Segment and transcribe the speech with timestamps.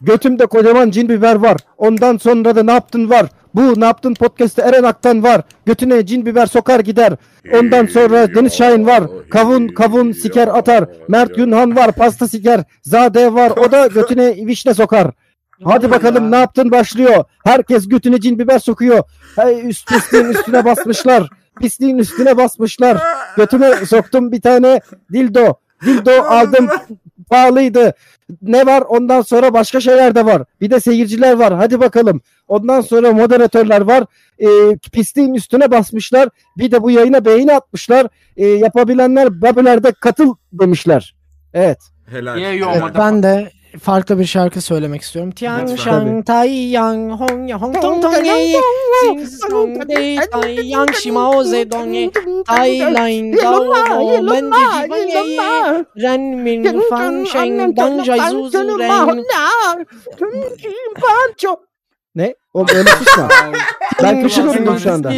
[0.00, 1.56] Götümde kocaman cin biber var.
[1.78, 3.26] Ondan sonra da ne yaptın var.
[3.54, 5.42] Bu ne yaptın podcast'te Eren Aktan var.
[5.66, 7.12] Götüne cin biber sokar gider.
[7.52, 9.04] Ondan sonra Deniz Şahin var.
[9.30, 10.84] Kavun kavun siker atar.
[11.08, 11.92] Mert Günhan var.
[11.92, 12.64] Pasta siker.
[12.82, 13.50] Zade var.
[13.50, 15.10] O da götüne vişne sokar.
[15.64, 17.24] Hadi bakalım ne yaptın başlıyor.
[17.44, 19.02] Herkes götüne cin biber sokuyor.
[19.36, 21.28] Hey, üst pisliğin üstüne basmışlar.
[21.60, 22.98] Pisliğin üstüne basmışlar.
[23.36, 24.80] Götüme soktum bir tane
[25.12, 25.54] dildo.
[25.84, 26.68] Dildo aldım.
[27.30, 27.94] Pahalıydı.
[28.42, 28.80] Ne var?
[28.88, 30.42] Ondan sonra başka şeyler de var.
[30.60, 31.54] Bir de seyirciler var.
[31.54, 32.20] Hadi bakalım.
[32.48, 34.04] Ondan sonra moderatörler var.
[34.38, 36.28] Ee, pisliğin üstüne basmışlar.
[36.58, 38.06] Bir de bu yayına beğeni atmışlar.
[38.36, 41.14] Ee, yapabilenler Babelerde katıl demişler.
[41.54, 41.78] Evet.
[42.10, 42.38] Helal.
[42.38, 43.50] Ye yo Evet, Ben de
[43.82, 45.30] farklı bir şarkı söylemek istiyorum.
[45.30, 45.66] Tian.
[45.76, 48.60] Shang Tai Yang Hong Ya Hong Tong Tong Ye
[49.02, 52.10] Sing Song Dei Tai Yang Shimao Zedong Ye
[52.46, 58.30] Tai Lain Gao Ho Men Di Ji Ye Ye Ren Min Fan Sheng Dang Jai
[58.30, 59.24] Zu Zu Ren
[62.14, 62.34] Ne?
[62.56, 63.28] O böyle kışma.
[64.02, 65.10] Ben göründüm şu anda.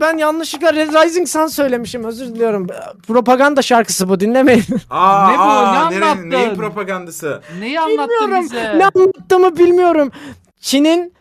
[0.00, 2.66] Ben- yanlışlıkla Red Rising Sun söylemişim özür diliyorum.
[3.08, 4.64] Propaganda şarkısı bu dinlemeyin.
[4.90, 5.42] Aa, Ne bu?
[5.42, 6.30] aa, Ne anlattın?
[6.30, 7.40] neyin propagandası?
[7.60, 8.44] Neyi anlattın Bilmiyorum.
[8.44, 8.78] bize?
[8.78, 10.10] ne anlattığımı bilmiyorum.
[10.60, 11.14] Çin'in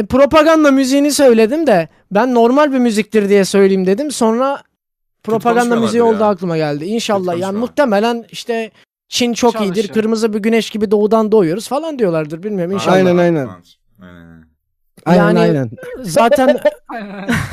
[0.00, 4.10] e, propaganda müziğini söyledim de ben normal bir müziktir diye söyleyeyim dedim.
[4.10, 4.62] Sonra
[5.22, 6.04] propaganda müziği ya.
[6.04, 6.84] oldu aklıma geldi.
[6.84, 8.70] İnşallah yani muhtemelen işte
[9.08, 9.74] Çin çok Çalışır.
[9.74, 9.88] iyidir.
[9.88, 12.96] Kırmızı bir güneş gibi doğudan doğuyoruz falan diyorlardır bilmiyorum inşallah.
[12.96, 13.48] Aynen, aynen.
[14.02, 14.44] Aynen.
[15.06, 15.70] Aynen Yani- aynen.
[16.02, 16.60] Zaten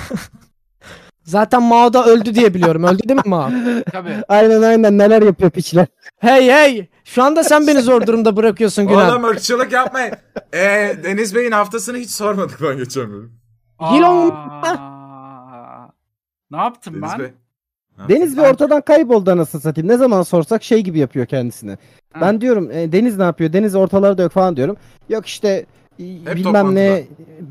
[1.24, 2.84] zaten Mao da öldü diye biliyorum.
[2.84, 3.50] Öldü değil mi Mao?
[3.92, 4.16] Tabii.
[4.28, 5.88] Aynen aynen neler yapıyor piçler.
[6.18, 6.88] Hey hey!
[7.08, 9.12] Şu anda sen beni zor durumda bırakıyorsun Günhan.
[9.12, 10.14] Oğlum ırkçılık yapmayın.
[10.54, 10.58] Ee,
[11.04, 13.34] Deniz Bey'in haftasını hiç sormadık ben geçen bölüm.
[13.80, 13.94] Aa,
[16.52, 17.20] Ne yaptım Deniz ben?
[17.20, 17.32] Bey.
[18.10, 19.88] Deniz bir ortadan kayboldu anasını satayım.
[19.88, 21.78] Ne zaman sorsak şey gibi yapıyor kendisini.
[22.22, 23.54] Ben diyorum e, Deniz ne yapıyor?
[23.54, 24.78] Deniz ortalarda yok falan diyorum.
[25.10, 25.66] Yok işte
[26.00, 27.04] e, bilmem ne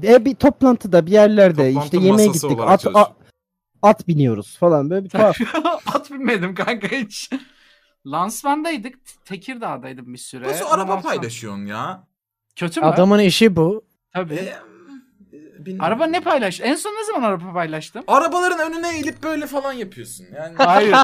[0.05, 2.59] e, bir toplantıda bir yerlerde Toplantı işte yemeğe masası gittik.
[2.61, 3.07] olarak At, çalışıyor.
[3.07, 3.13] at,
[3.83, 5.37] at biniyoruz falan böyle bir tuhaf.
[5.95, 7.31] At binmedim kanka hiç.
[8.07, 8.95] Lansmandaydık.
[9.25, 10.49] Tekirdağ'daydım bir süre.
[10.49, 12.07] Nasıl araba sonra- paylaşıyorsun ya?
[12.57, 12.87] Kötü mü?
[12.87, 13.85] Adamın işi bu.
[14.13, 14.35] Tabii.
[14.35, 14.57] Ee,
[15.67, 16.61] bin- Araba ne paylaş?
[16.61, 18.05] En son ne zaman araba paylaştım?
[18.07, 20.27] Arabaların önüne eğilip böyle falan yapıyorsun.
[20.37, 20.97] Yani Hayır.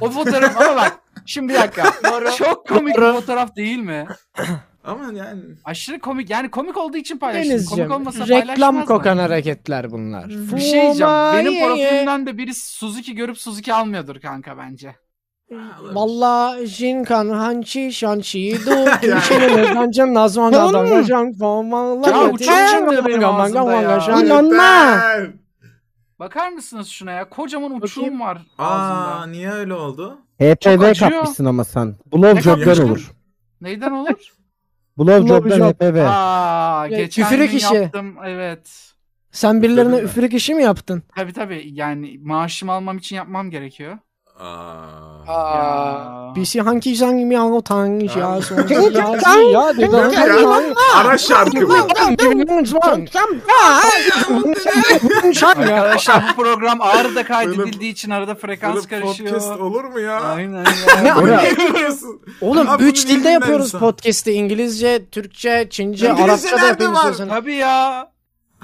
[0.00, 0.98] o fotoğraf ama bak.
[1.26, 1.92] Şimdi bir dakika.
[2.38, 4.06] Çok komik bir fotoğraf değil mi?
[4.84, 6.30] ama yani Aşırı komik.
[6.30, 7.50] Yani komik olduğu için paylaştım.
[7.50, 10.28] Denizciğim komik olmasa reklam kokan hareketler bunlar.
[10.28, 11.12] Bir şey diyeceğim.
[11.34, 14.94] Benim profilimden de biri Suzuki görüp Suzuki almıyordur kanka bence.
[15.80, 23.72] Valla Jinkan Hanchi Shanchi Du Kimşenin Gancın Nazman Gadan Gacan Famanla Ya çıktı benim ağzımda
[23.72, 23.98] ya.
[24.20, 25.00] İnanma.
[26.18, 27.28] Bakar mısınız şuna ya?
[27.28, 29.26] Kocaman uçuğum var Aa ağzımda.
[29.26, 30.18] niye öyle oldu?
[30.40, 31.10] HPV acıyor.
[31.10, 31.94] kapmışsın ama sen.
[32.12, 32.88] Blowjob'dan kapmıştın?
[32.88, 33.10] olur.
[33.60, 34.32] Neyden olur?
[34.98, 35.74] Blowjob'dan Blowjob.
[35.80, 35.96] HPV.
[36.08, 37.74] Aa, Ya, geçen küfürük gün işi.
[37.74, 38.16] yaptım.
[38.24, 38.92] Evet.
[39.32, 40.10] Sen birilerine Üfledin mi?
[40.10, 41.02] üfürük işi mi yaptın?
[41.16, 41.62] Tabii tabii.
[41.72, 43.98] Yani maaşımı almam için yapmam gerekiyor.
[44.40, 44.74] Aa.
[45.28, 46.32] Ya.
[46.36, 48.42] Bir şey hangi zang mi ango tang ya Aa.
[48.42, 50.12] son ya ya dedan
[50.96, 51.74] Ara şarkı bu.
[55.46, 59.58] Arkadaşlar bu program Ağrı'da kaydedildiği için arada frekans Böyle podcast karışıyor.
[59.58, 60.20] olur mu ya?
[60.20, 60.64] Aynen
[61.02, 61.42] Ne ya.
[61.42, 62.20] Yapıyorsun?
[62.40, 63.80] Oğlum Ama 3 bunu dilde bilmeyen yapıyoruz insan.
[63.80, 64.32] podcast'i.
[64.32, 67.10] İngilizce, Türkçe, Çince, İngilizce Arapça da nerede yapıyoruz var?
[67.10, 67.28] istiyorsan.
[67.28, 68.08] Tabii ya.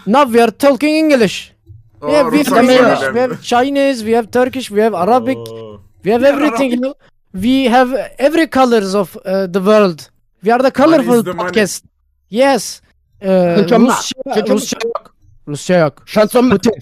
[0.06, 1.52] Now we are talking English.
[2.02, 4.96] Aa, We have, we have Rusça Spanish, we have Chinese, we have Turkish, we have
[4.96, 5.36] Arabic.
[6.06, 6.72] We have everything.
[6.72, 6.94] you know.
[7.32, 9.22] We have every colors of uh,
[9.52, 10.00] the world.
[10.42, 11.48] We are the Money colorful the money.
[11.48, 11.84] podcast.
[12.30, 12.80] Yes.
[13.22, 14.46] Uh, Çocuklar, Rusça.
[14.48, 15.14] Rusça yok.
[15.48, 15.92] Rusça yok.
[16.06, 16.72] Şansım Putin,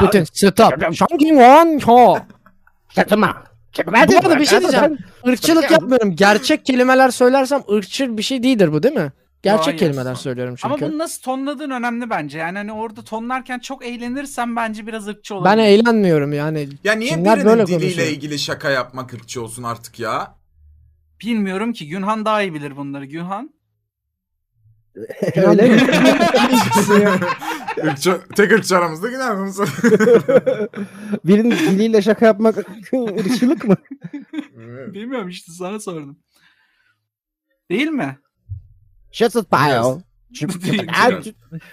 [0.00, 0.94] Putin, stop.
[0.94, 2.18] Shangin Wan Ho.
[3.86, 4.98] Bu arada bir şey diyeceğim.
[5.24, 6.16] Irkçılık yapmıyorum.
[6.16, 9.12] Gerçek kelimeler söylersem ırkçı bir şey değildir bu değil mi?
[9.44, 9.78] Gerçek Hayır.
[9.78, 10.74] kelimeler söylüyorum çünkü.
[10.74, 12.38] Ama bunu nasıl tonladığın önemli bence.
[12.38, 15.44] Yani hani orada tonlarken çok eğlenirsen bence biraz ırkçı olur.
[15.44, 16.68] Ben eğlenmiyorum yani.
[16.84, 18.08] Ya niye Çinler birinin böyle diliyle konuşuyor.
[18.08, 20.34] ilgili şaka yapmak ırkçı olsun artık ya?
[21.20, 21.88] Bilmiyorum ki.
[21.88, 23.04] Günhan daha iyi bilir bunları.
[23.04, 23.54] Günhan.
[25.36, 25.76] Öyle mi?
[27.84, 29.50] Irkçı, tek ırkçı aramızda gider mi?
[31.24, 32.58] Birinin diliyle şaka yapmak
[33.18, 33.76] ırkçılık mı?
[34.94, 36.18] Bilmiyorum işte sana sordum.
[37.70, 38.18] Değil mi?
[39.50, 40.00] Pal.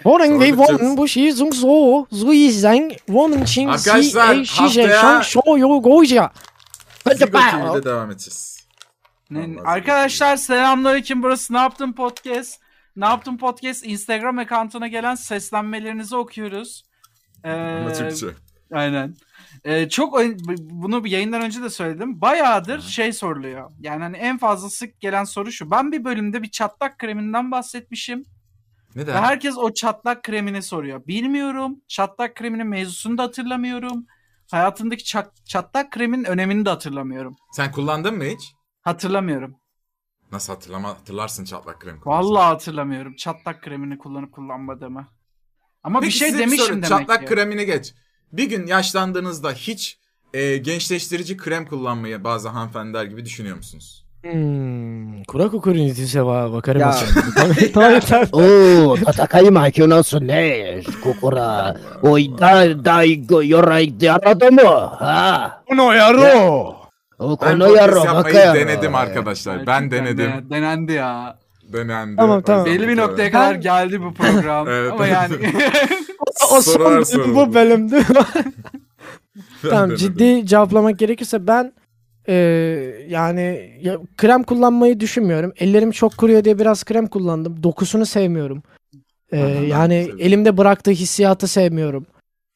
[0.02, 4.88] Wonen wir Zorluk wollen bu şey zung so, so yüzden wonen için si Arkadaşlar, şişe
[5.00, 6.30] şan şo yo goja.
[7.14, 8.66] Zigo TV'de devam edeceğiz.
[9.64, 11.22] Arkadaşlar selamünaleyküm.
[11.22, 12.60] Burası Ne Yaptın Podcast.
[12.96, 16.84] Ne Yaptın Podcast Instagram account'una gelen seslenmelerinizi okuyoruz.
[17.44, 18.26] Ee, Türkçe.
[18.72, 19.14] Aynen.
[19.64, 20.18] Ee, çok
[20.60, 22.20] bunu bir yayından önce de söyledim.
[22.20, 23.70] Bayağıdır şey soruluyor.
[23.80, 25.70] Yani hani en fazla sık gelen soru şu.
[25.70, 28.24] Ben bir bölümde bir çatlak kreminden bahsetmişim.
[28.96, 29.22] Ve Neden?
[29.22, 31.06] herkes o çatlak kremini soruyor.
[31.06, 31.80] Bilmiyorum.
[31.88, 34.06] Çatlak kreminin mevzusunu da hatırlamıyorum.
[34.50, 37.36] Hayatımdaki çat- çatlak kremin önemini de hatırlamıyorum.
[37.52, 38.52] Sen kullandın mı hiç?
[38.82, 39.56] Hatırlamıyorum.
[40.32, 42.00] Nasıl hatırlama hatırlarsın çatlak krem.
[42.04, 43.16] Vallahi hatırlamıyorum.
[43.16, 45.08] Çatlak kremini kullanıp kullanmadığımı.
[45.82, 46.76] Ama Peki bir şey size bir demişim soru.
[46.76, 47.26] demek Çatlak ki.
[47.34, 47.94] kremini geç.
[48.33, 49.97] Bir gün yaşlandığınızda hiç
[50.33, 54.03] e, gençleştirici krem kullanmayı bazı hanımefendiler gibi düşünüyor musunuz?
[54.23, 56.81] Hmm, kura kukurin se wa bakarım.
[56.81, 56.95] Ya.
[57.73, 58.27] Tamam tamam.
[58.31, 58.39] お
[58.89, 60.81] お、戦い負けなすね。
[61.03, 64.63] ここら、おい、だ、だいご、よらいであらども。
[64.63, 65.61] はあ。
[65.71, 66.75] Uno yaro.
[67.19, 68.53] お こ Benの podcast 野郎、バカ yapmayı 野郎。
[68.55, 69.67] denedim arkadaşlar.
[69.67, 70.31] Ben Gerçekten denedim.
[70.31, 71.37] de- denendi ya.
[71.72, 72.16] Denendi.
[72.16, 72.66] Tamam, tamam.
[72.66, 74.68] Belli bir noktaya kadar geldi bu program.
[74.72, 74.92] Evet.
[74.92, 75.34] Ama yani
[76.50, 77.34] O son soruldu.
[77.34, 78.02] bu bölümdü.
[79.62, 79.96] Tamam denedim.
[79.96, 81.72] ciddi cevaplamak gerekirse ben
[82.28, 82.34] e,
[83.08, 85.52] yani ya, krem kullanmayı düşünmüyorum.
[85.56, 87.62] Ellerim çok kuruyor diye biraz krem kullandım.
[87.62, 88.62] Dokusunu sevmiyorum.
[89.32, 89.38] E,
[89.68, 92.06] yani elimde bıraktığı hissiyatı sevmiyorum.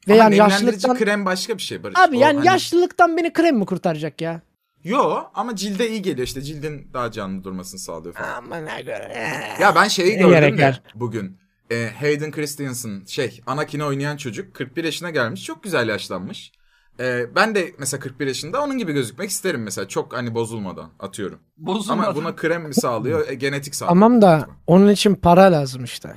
[0.08, 1.98] Ve Ama yani yaşlılıktan krem başka bir şey Barış.
[1.98, 4.40] Abi O yani hani- yaşlılıktan beni krem mi kurtaracak ya?
[4.86, 8.34] Yo ama cilde iyi geliyor işte cildin daha canlı durmasını sağlıyor falan.
[8.34, 9.12] Aman ha göre.
[9.60, 10.82] Ya ben şeyi Ne gördüm gerek de var?
[10.94, 11.38] bugün.
[11.70, 16.52] E, Hayden Christensen şey Anakin'i oynayan çocuk 41 yaşına gelmiş çok güzel yaşlanmış.
[17.00, 21.38] E, ben de mesela 41 yaşında onun gibi gözükmek isterim mesela çok hani bozulmadan atıyorum.
[21.56, 22.06] bozulmadı.
[22.06, 23.94] Ama buna krem mi sağlıyor e, genetik sağlıyor.
[23.94, 26.14] Tamam da onun için para lazım işte.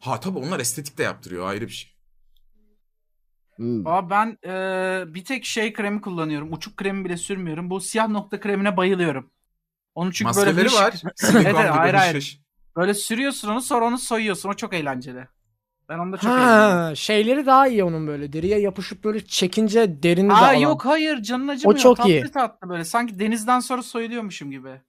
[0.00, 1.92] Ha tabii onlar estetik de yaptırıyor ayrı bir şey.
[3.60, 3.86] Hmm.
[3.86, 6.52] Aa, ben e, bir tek şey kremi kullanıyorum.
[6.52, 7.70] Uçuk kremi bile sürmüyorum.
[7.70, 9.30] Bu siyah nokta kremine bayılıyorum.
[9.94, 10.94] Onun çünkü böyle Maskeleri hış- var.
[11.34, 12.14] Evet, gibi hayır, hayır.
[12.14, 12.40] hış.
[12.76, 14.48] Böyle sürüyorsun onu sonra onu soyuyorsun.
[14.48, 15.28] O çok eğlenceli.
[15.88, 16.30] Ben onda çok.
[16.30, 18.32] Ha, şeyleri daha iyi onun böyle.
[18.32, 20.52] Deriye yapışıp böyle çekince derini de Aa alan.
[20.54, 21.78] yok hayır canın acımıyor.
[21.80, 22.30] çok tatlı iyi.
[22.30, 22.84] tatlı böyle.
[22.84, 24.80] Sanki denizden sonra soyuluyormuşum gibi.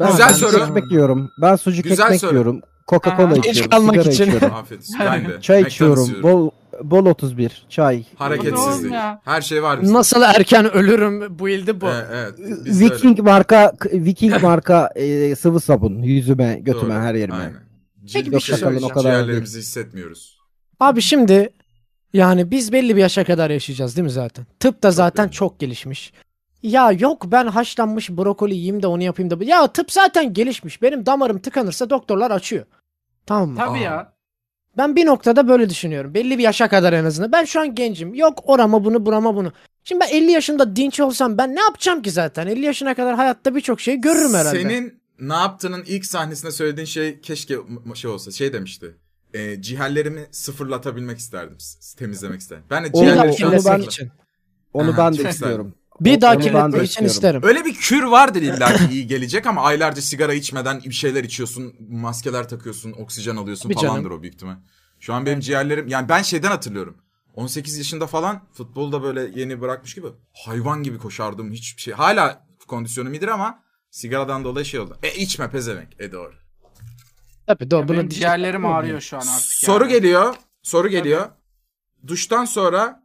[0.00, 0.62] Ben Güzel sucuk soru.
[0.64, 1.30] ekmek yiyorum.
[1.42, 2.30] Ben sucuk Güzel ekmek soru.
[2.30, 2.60] yiyorum.
[2.92, 2.98] Aha.
[2.98, 3.70] Coca-Cola Geç içiyorum.
[3.70, 4.24] kalmak sigara için.
[4.24, 4.54] içiyorum.
[4.54, 4.96] Afiyet olsun.
[5.00, 5.40] Ben de.
[5.40, 6.22] Çay içiyorum.
[6.22, 6.50] Bol
[6.82, 7.66] bol 31.
[7.68, 8.04] Çay.
[8.16, 8.92] Hareketsizlik.
[8.92, 9.20] Ya.
[9.24, 9.92] Her şey var bizde.
[9.94, 11.86] Nasıl erken ölürüm bu ilde bu.
[11.88, 12.64] Evet, evet.
[12.64, 12.94] Biz de öyle.
[12.94, 17.02] Viking marka Viking marka e, sıvı sabun yüzüme, götüme, Doğru.
[17.02, 17.36] her yerime.
[17.36, 17.68] Aynen.
[18.12, 18.92] Peki bir şey sakalın söyleyeceğim.
[18.96, 20.38] o kadar Ciğerlerimizi hissetmiyoruz.
[20.80, 21.48] Abi şimdi
[22.12, 24.46] yani biz belli bir yaşa kadar yaşayacağız değil mi zaten?
[24.60, 25.32] Tıp da zaten belli.
[25.32, 26.12] çok gelişmiş.
[26.62, 29.44] Ya yok ben haşlanmış brokoli yiyeyim de onu yapayım da.
[29.44, 30.82] Ya tıp zaten gelişmiş.
[30.82, 32.64] Benim damarım tıkanırsa doktorlar açıyor.
[33.28, 33.56] Tamam mı?
[33.56, 33.82] Tabii Aa.
[33.82, 34.12] ya.
[34.76, 36.14] Ben bir noktada böyle düşünüyorum.
[36.14, 37.32] Belli bir yaşa kadar en azından.
[37.32, 38.14] Ben şu an gencim.
[38.14, 39.52] Yok orama bunu burama bunu.
[39.84, 42.46] Şimdi ben 50 yaşında dinç olsam ben ne yapacağım ki zaten?
[42.46, 44.62] 50 yaşına kadar hayatta birçok şeyi görürüm herhalde.
[44.62, 47.54] Senin ne yaptığının ilk sahnesinde söylediğin şey keşke
[47.94, 48.30] şey olsa.
[48.30, 48.94] Şey demişti.
[49.34, 51.56] E, ciğerlerimi sıfırlatabilmek isterdim.
[51.98, 52.64] Temizlemek isterdim.
[52.70, 54.10] Ben de Onu- ciğerleri daha şu an onu ben- sıfırla- için.
[54.72, 55.74] Onu Aha, ben de istiyorum.
[56.00, 57.40] Bir daha Onu ben de kirletmek için isterim.
[57.44, 61.74] Öyle bir kür vardır illa ki iyi gelecek ama aylarca sigara içmeden bir şeyler içiyorsun,
[61.90, 63.86] maskeler takıyorsun, oksijen alıyorsun canım.
[63.86, 64.56] falandır o büyük ihtimal.
[65.00, 66.96] Şu an benim ciğerlerim yani ben şeyden hatırlıyorum.
[67.34, 70.06] 18 yaşında falan futbolda böyle yeni bırakmış gibi
[70.46, 71.94] hayvan gibi koşardım hiçbir şey.
[71.94, 74.98] Hala kondisyonum iyidir ama sigaradan dolayı şey oldu.
[75.02, 76.00] E içme pezevenk.
[76.00, 76.34] E doğru.
[77.46, 77.80] Tabii doğru.
[77.80, 79.44] Ya bunu benim ciğerlerim ağrıyor şu an artık.
[79.44, 79.92] Soru yani.
[79.92, 80.34] geliyor.
[80.62, 81.26] Soru geliyor.
[82.06, 83.02] Duştan sonra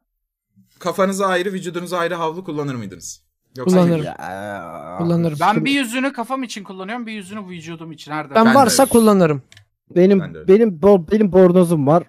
[0.83, 3.23] kafanıza ayrı, vücudunuza ayrı havlu kullanır mıydınız?
[3.57, 4.03] Yoksa Kullanırım.
[4.05, 5.37] Ya, Kullanırım.
[5.41, 8.11] Ben bir yüzünü kafam için kullanıyorum, bir yüzünü vücudum için.
[8.11, 8.35] Nerede?
[8.35, 8.89] Ben Ben de varsa öyle.
[8.91, 9.41] kullanırım.
[9.95, 10.47] Benim Ben de öyle.
[10.47, 12.03] benim bo- benim bornozum var.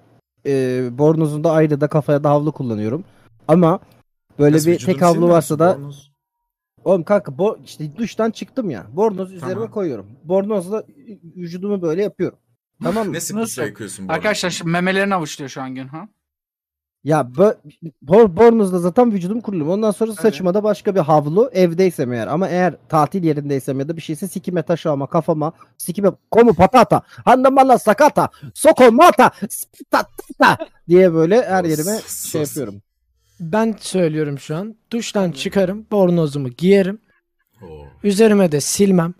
[0.46, 3.04] Ee, bornozumda ayrı da kafaya da havlu kullanıyorum.
[3.48, 3.78] Ama
[4.38, 5.58] böyle Nasıl, bir vücudunu tek havlu silmiyor varsa musun?
[5.68, 6.10] da Bornoz.
[6.84, 8.86] oğlum kanka bo işte duştan çıktım ya.
[8.92, 9.70] Bornoz üzerime Tamam.
[9.70, 10.06] koyuyorum.
[10.24, 10.84] Bornozla
[11.36, 12.38] vücudumu böyle yapıyorum.
[12.82, 13.12] Tamam mı?
[13.12, 13.62] Ne sıklıkla Nasıl?
[13.62, 14.16] yıkıyorsun bornozu?
[14.16, 16.08] Arkadaşlar şimdi memelerini avuçluyor şu an gün ha.
[17.04, 17.28] Ya
[18.02, 19.70] bor bornozla zaten vücudum kurulum.
[19.70, 22.26] Ondan sonra saçıma da başka bir havlu evdeysem eğer.
[22.26, 27.78] Ama eğer tatil yerindeysem ya da bir şeyse sikime taşağıma kafama sikime komu patata handamala
[27.78, 30.58] sakata soko mata spitata
[30.88, 32.82] diye böyle her yerime şey yapıyorum.
[33.40, 34.76] Ben söylüyorum şu an.
[34.92, 35.86] Duştan çıkarım.
[35.90, 36.98] Bornozumu giyerim.
[37.62, 37.86] Oo.
[38.02, 39.14] Üzerime de silmem.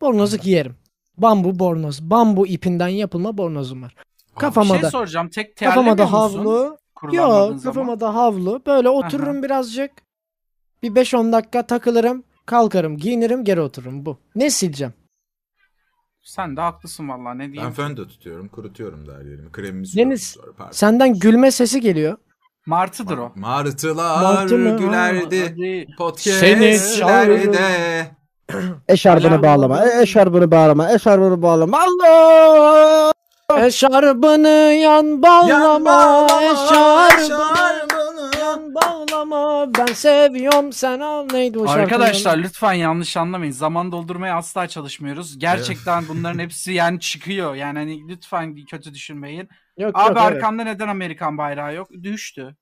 [0.00, 0.76] Bornozu giyerim.
[1.16, 2.10] Bambu bornoz.
[2.10, 3.94] Bambu ipinden yapılma bornozum var.
[4.36, 5.28] Bir Kafama şey da soracağım.
[5.28, 6.78] Tek kafama da musun?
[7.12, 7.62] Yok zaman?
[7.62, 8.62] kafama da havlu.
[8.66, 9.90] Böyle otururum birazcık.
[10.82, 12.24] Bir 5-10 dakika takılırım.
[12.46, 14.06] Kalkarım, giyinirim, geri otururum.
[14.06, 14.18] Bu.
[14.34, 14.92] Ne sileceğim?
[16.22, 17.72] Sen de haklısın vallahi ne Ben diyeyim.
[17.72, 19.52] fön de tutuyorum, kurutuyorum da her yerimi.
[19.52, 20.10] Kremimi sürüyorum.
[20.10, 22.16] Deniz sonra senden gülme sesi geliyor.
[22.66, 23.32] Martıdır o.
[23.36, 24.78] Martılar Martı mı?
[24.78, 25.54] gülerdi Hadi.
[25.56, 28.06] Seni podcastlerde.
[28.88, 29.74] Eşarbını Helal bağlama.
[29.82, 29.88] olsun.
[29.98, 30.92] e- Eşarbını bağlama.
[30.92, 31.78] Eşarbını bağlama.
[31.80, 33.12] Allah!
[33.58, 36.26] Eşarbını yan bağlama.
[36.42, 38.30] Eşarbını şarbını.
[38.40, 39.66] yan bağlama.
[39.78, 41.80] Ben seviyorum sen al neydi o şarkı?
[41.82, 43.52] Arkadaşlar lütfen yanlış anlamayın.
[43.52, 45.38] Zaman doldurmaya asla çalışmıyoruz.
[45.38, 47.54] Gerçekten bunların hepsi yani çıkıyor.
[47.54, 49.48] Yani hani lütfen kötü düşünmeyin.
[49.78, 50.36] Yok, Abi yok, evet.
[50.36, 51.88] arkamda neden Amerikan bayrağı yok?
[52.02, 52.56] Düştü.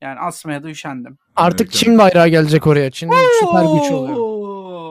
[0.00, 1.18] Yani asmaya da üşendim.
[1.36, 2.90] Artık Çin bayrağı gelecek oraya.
[2.90, 4.36] Çin süper güç oluyor.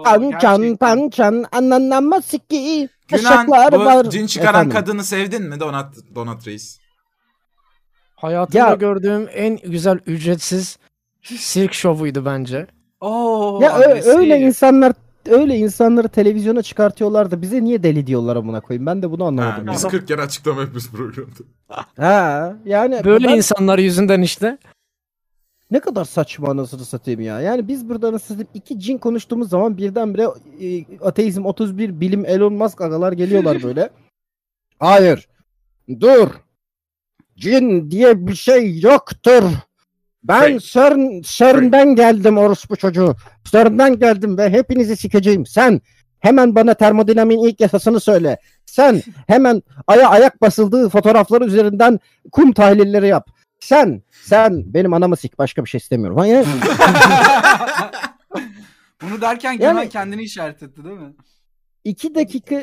[0.04, 0.78] Pançan gerçekten.
[0.78, 2.90] pançan ananama siki.
[3.08, 4.10] Günan bu var.
[4.10, 4.72] cin çıkaran Efendim?
[4.78, 6.80] kadını sevdin mi Donat, Donat Reis?
[8.16, 10.78] Hayatımda Ya- gördüğüm en güzel ücretsiz
[11.24, 12.68] sirk şovuydu bence.
[13.02, 14.16] Oo, Ya ö- agresif.
[14.16, 14.94] öyle insanlar
[15.30, 18.86] öyle insanları televizyona çıkartıyorlar da bize niye deli diyorlar amına koyayım.
[18.86, 19.68] Ben de bunu Ha, anlamadım.
[19.74, 19.90] biz ya.
[19.90, 21.32] 40 kere açıklama yapıyoruz programda.
[21.98, 24.58] Ha, yani Böyle ben- insanlar yüzünden işte.
[25.72, 27.42] Ne kadar saçma anasını satayım ya.
[27.42, 30.28] Yani biz burada anasını satayım iki cin konuştuğumuz zaman birdenbire
[30.62, 33.90] e, ateizm 31 bilim Elon Musk agalar geliyorlar böyle.
[34.80, 35.28] Hayır.
[36.00, 36.30] Dur.
[37.38, 39.44] Cin diye bir şey yoktur.
[40.24, 43.16] Ben Şey- CERN, CERN'den geldim orospu çocuğu.
[43.44, 45.46] CERN'den geldim ve hepinizi sikeceğim.
[45.46, 45.82] Sen
[46.20, 48.38] hemen bana termodinamiğin ilk yasasını söyle.
[48.66, 52.00] Sen hemen aya ayak basıldığı fotoğraflar üzerinden
[52.32, 53.30] kum tahlilleri yap.
[53.66, 56.18] Sen, sen benim anamı sik başka bir şey istemiyorum.
[56.18, 56.46] Ha, yani-
[59.02, 61.14] Bunu derken Yani- Günan kendini işaret etti değil mi?
[61.84, 62.56] iki dakika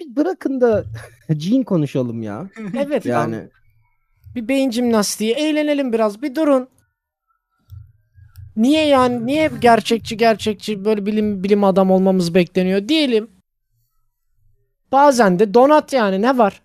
[0.00, 0.84] bir bırakın da
[1.36, 2.48] cin konuşalım ya.
[2.74, 3.48] Evet Yani yani.
[4.34, 5.32] Bir beyin jimnastiği.
[5.32, 6.22] Eğlenelim biraz.
[6.22, 6.68] Bir durun.
[8.56, 9.26] Niye yani?
[9.26, 12.88] Niye hep gerçekçi gerçekçi böyle bilim bilim adam olmamız bekleniyor?
[12.88, 13.30] Diyelim.
[14.92, 16.62] Bazen de donat yani ne var?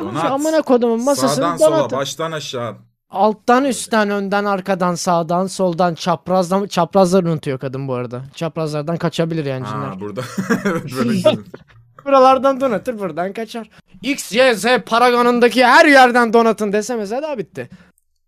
[0.00, 0.22] Donat.
[0.22, 1.98] Şu amına kodumun masasını Sağdan sola, donatın.
[1.98, 2.76] baştan aşağı.
[3.10, 8.22] Alttan üstten önden arkadan sağdan soldan çaprazdan çaprazları unutuyor kadın bu arada.
[8.34, 9.86] Çaprazlardan kaçabilir yani cinler.
[9.88, 10.20] Ha burada.
[10.64, 11.44] Evet, böyle gidelim.
[12.04, 13.70] Buralardan donatır buradan kaçar.
[14.02, 17.68] X, Y, Z paragonundaki her yerden donatın dese mesela bitti.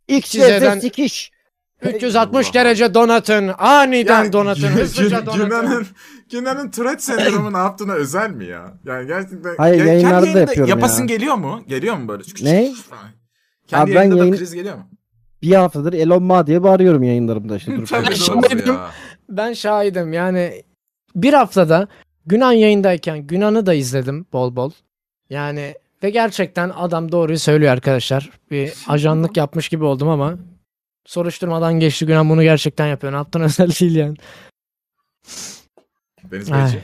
[0.08, 1.30] X, Y, Çizeden- Z sikiş.
[1.82, 2.54] 360 Allah.
[2.54, 3.50] derece donatın.
[3.58, 4.62] Aniden donatın.
[4.62, 5.44] Gün- Hızlıca Gün- donatın.
[5.48, 5.86] Günan'ın
[6.30, 8.74] Günan'ın Tourette sendromu ne yaptığına özel mi ya?
[8.84, 9.54] Yani gerçekten.
[9.56, 11.06] Hayır, kendi yayınlarda yayında yapıyorum Yapasın ya.
[11.06, 11.60] geliyor mu?
[11.68, 12.22] Geliyor mu böyle?
[12.42, 12.72] Ne?
[13.70, 14.88] Kendi Abi ben yayında yayın- da kriz geliyor mu?
[15.42, 17.72] Bir haftadır Elon Ma diye bağırıyorum yayınlarımda işte.
[17.76, 18.24] durup Tabii dururken.
[18.24, 18.90] Şimdi Doğru dedim- ya.
[19.28, 20.62] Ben şahidim yani
[21.14, 21.88] bir haftada
[22.26, 24.70] Günan yayındayken Günan'ı da izledim bol bol.
[25.30, 28.30] Yani ve gerçekten adam doğruyu söylüyor arkadaşlar.
[28.50, 30.38] Bir ajanlık yapmış gibi oldum ama
[31.06, 33.12] soruşturmadan geçti Günan bunu gerçekten yapıyor.
[33.12, 34.16] Ne yaptın özel değil yani.
[36.30, 36.82] Deniz Ay.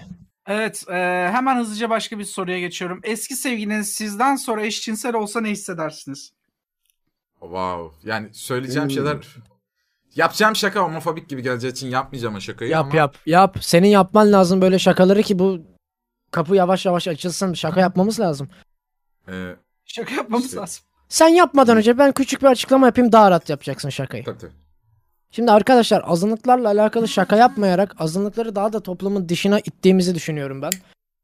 [0.49, 0.93] Evet e,
[1.33, 3.00] hemen hızlıca başka bir soruya geçiyorum.
[3.05, 6.33] Eski sevgiliniz sizden sonra eşcinsel olsa ne hissedersiniz?
[7.40, 8.11] Wow.
[8.11, 8.95] Yani söyleyeceğim Hmm.
[8.95, 9.16] şeyler...
[10.14, 12.97] Yapacağım şaka homofobik gibi geleceği için yapmayacağım o şakayı Yap ama...
[12.97, 13.57] yap yap.
[13.61, 15.59] Senin yapman lazım böyle şakaları ki bu
[16.31, 17.55] kapı yavaş yavaş açılsın.
[17.55, 18.49] Şaka yapmamız lazım.
[19.28, 20.57] Ee, Şaka yapmamız İşte.
[20.57, 20.85] lazım.
[21.09, 24.25] Sen yapmadan önce ben küçük bir açıklama yapayım daha rahat yapacaksın şakayı.
[24.25, 24.52] tabii tabii.
[25.31, 30.73] Şimdi arkadaşlar azınlıklarla alakalı şaka yapmayarak azınlıkları daha da toplumun dışına ittiğimizi düşünüyorum ben.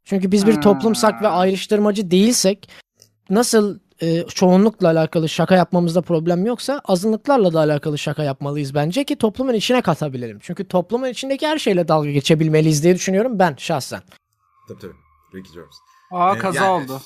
[0.04, 2.69] Çünkü biz bir toplumsak ve ayrıştırmacı değilsek
[3.31, 9.17] nasıl e, çoğunlukla alakalı şaka yapmamızda problem yoksa azınlıklarla da alakalı şaka yapmalıyız bence ki
[9.17, 10.39] toplumun içine katabilelim.
[10.43, 14.01] Çünkü toplumun içindeki her şeyle dalga geçebilmeliyiz diye düşünüyorum ben şahsen.
[14.69, 14.93] Tabii tabii.
[15.35, 15.75] Ricky Gervais.
[16.13, 17.01] Aa Ee, kaza yani- oldu.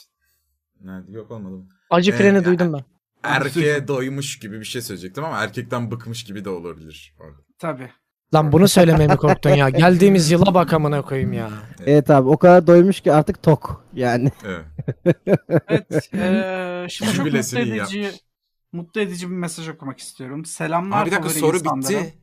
[0.81, 1.13] Nerede?
[1.13, 1.69] Yok olmadı mı?
[1.91, 2.85] Acı Ee, freni ya- duydum ben.
[3.23, 7.15] Erkeğe doymuş gibi bir şey söyleyecektim ama erkekten bıkmış gibi de olabilir.
[7.59, 7.91] Tabii.
[8.35, 9.69] Lan bunu söylemeye mi korktun ya?
[9.71, 11.51] Geldiğimiz yıla bak amına koyayım ya.
[11.87, 13.85] Evet abi o kadar doymuş ki artık tok.
[13.95, 14.65] Yani Evet.
[15.67, 16.09] Evet.
[16.15, 18.11] eee, şimdi çok mutlu edici,
[18.73, 20.45] mutlu edici bir mesaj okumak istiyorum.
[20.45, 22.05] Selamlar Ama bir dakika favori soru insanlara.
[22.05, 22.15] bitti.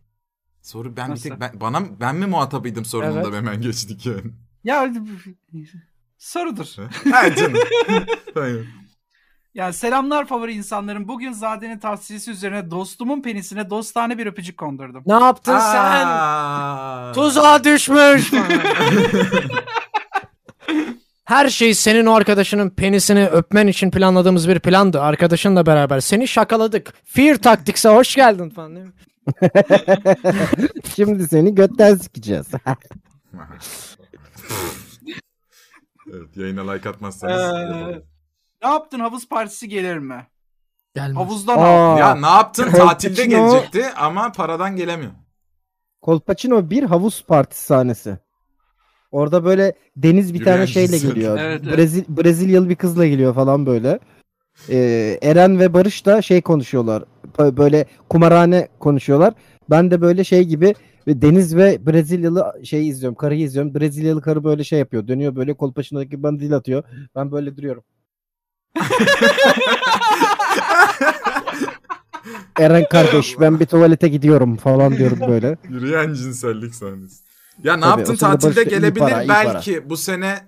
[0.62, 1.29] Soru ben bir Nasıl?
[1.29, 3.33] tek ben, bana ben mi muhatabıydım sorununda Evet.
[3.33, 4.31] hemen geçtik yani.
[4.63, 4.93] Ya
[6.17, 6.65] sorudur.
[7.12, 7.60] ha canım.
[8.33, 8.67] Hayır.
[9.55, 11.07] Yani selamlar favori insanlarım.
[11.07, 15.03] Bugün Zade'nin tavsiyesi üzerine dostumun penisine dostane bir öpücük kondurdum.
[15.05, 16.05] Ne yaptın sen?
[16.07, 17.12] Aa.
[17.12, 18.31] Tuzağa düşmüş.
[21.25, 25.01] Her şey senin o arkadaşının penisini öpmen için planladığımız bir plandı.
[25.01, 26.93] Arkadaşınla beraber seni şakaladık.
[27.05, 28.93] Fear Tactics'e hoş geldin falan değil mi?
[30.95, 32.48] şimdi seni götten sikeceğiz.
[36.13, 37.41] evet, yayına like atmazsanız.
[37.41, 38.12] Ee.
[38.63, 40.27] Ne yaptın havuz partisi gelir mi?
[40.96, 41.17] Gelmez.
[41.17, 41.98] Havuzda ne yaptın?
[41.98, 42.72] Ya ne yaptın?
[42.72, 45.12] Tatilde gelecekti ama paradan gelemiyor.
[46.01, 48.17] Kolpaçino bir havuz partisi sahnesi.
[49.12, 51.10] Orada böyle Deniz bir Yürüyen tane şeyle cinsel.
[51.10, 51.38] geliyor.
[51.41, 51.77] Evet, evet.
[51.77, 54.00] Brezil Brezilyalı bir kızla geliyor falan böyle.
[54.70, 57.03] Ee, Eren ve Barış da şey konuşuyorlar.
[57.38, 59.34] Bö- Böyle kumarhane konuşuyorlar.
[59.70, 60.74] Ben de böyle şey gibi
[61.08, 63.15] Deniz ve Brezilyalı şey izliyorum.
[63.15, 63.75] Karıyı izliyorum.
[63.75, 65.08] Brezilyalı karı böyle şey yapıyor.
[65.08, 66.84] Dönüyor böyle kol başındaki bana dil atıyor.
[67.15, 67.84] Ben böyle duruyorum.
[72.59, 75.57] Eren kardeş ben bir tuvalete gidiyorum falan diyorum böyle.
[75.69, 77.23] Yürüyen cinsellik sahnesi.
[77.63, 79.53] Ya ne Tabii, yaptın tatilde Barış'ta iyi gelebilir para, iyi para.
[79.53, 80.39] belki bu sene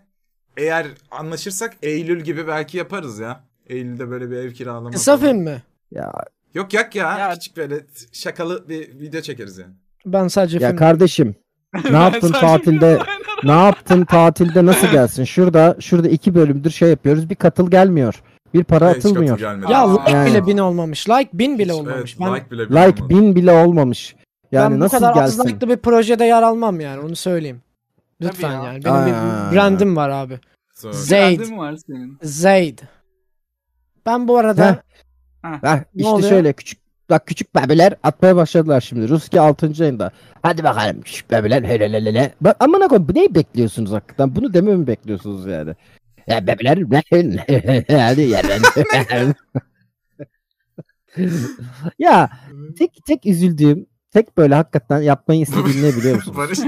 [0.57, 3.43] eğer anlaşırsak Eylül gibi belki yaparız ya.
[3.67, 4.91] Eylül'de böyle bir ev kiralama.
[4.91, 5.63] Kısa film mi?
[5.91, 6.11] Ya
[6.53, 7.19] Yok yak ya.
[7.19, 9.73] Ya- Küçük böyle şakalı bir video çekeriz yani.
[10.05, 10.77] Ben sadece ya film.
[10.77, 11.35] kardeşim
[11.91, 12.99] ne yaptın tatilde
[13.43, 15.23] ne yaptın tatilde nasıl gelsin?
[15.23, 17.29] Şurada şurada iki bölümdür şey yapıyoruz.
[17.29, 18.21] Bir katıl gelmiyor.
[18.53, 19.39] Bir para Hiç katıl atılmıyor.
[19.39, 19.71] gelmedi.
[19.71, 20.29] Ya Aa, like yani.
[20.29, 21.09] bile bin olmamış.
[21.09, 22.15] Like bin bile Hiç- olmamış.
[22.21, 23.09] Evet, ben like bile Like olmadı.
[23.09, 24.15] bin bile olmamış.
[24.51, 25.49] Yani ben bu nasıl kadar az gelsin?
[25.55, 27.61] like'lı bir projede yer almam yani onu söyleyeyim.
[28.21, 28.73] Lütfen Tabii ya.
[28.73, 28.85] yani.
[28.85, 29.51] Benim Aa.
[29.51, 30.39] bir brandım var abi.
[30.73, 31.39] Sonra- Zeyd.
[31.39, 32.17] Brandin var senin.
[32.21, 32.79] Zayd.
[34.05, 34.79] Ben bu arada
[35.41, 36.29] Heh, işte oluyor?
[36.29, 39.09] şöyle küçük bak küçük bebeler atmaya başladılar şimdi.
[39.09, 39.83] Ruski 6.
[39.83, 40.11] ayında.
[40.41, 42.33] Hadi bakalım küçük bebeler helelelele.
[42.41, 44.35] Bak amına koyayım bu neyi bekliyorsunuz hakikaten?
[44.35, 45.75] Bunu dememi mi bekliyorsunuz yani?
[46.27, 46.77] Ya bebeler
[48.07, 48.61] hadi yerden.
[51.99, 52.29] ya
[52.77, 56.37] tek tek üzüldüğüm tek böyle hakikaten yapmayı istediğim ne biliyor musunuz?
[56.37, 56.59] Barış.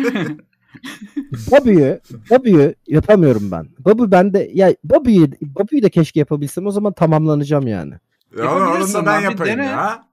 [1.51, 3.67] Bobby'yi Bobby'yi yapamıyorum ben.
[3.79, 7.93] Bobby bende ya Bobby'yi Bobby'yi de keşke yapabilsem o zaman tamamlanacağım yani.
[8.37, 9.65] ya onu, da ben yapayım dene.
[9.65, 10.06] ya.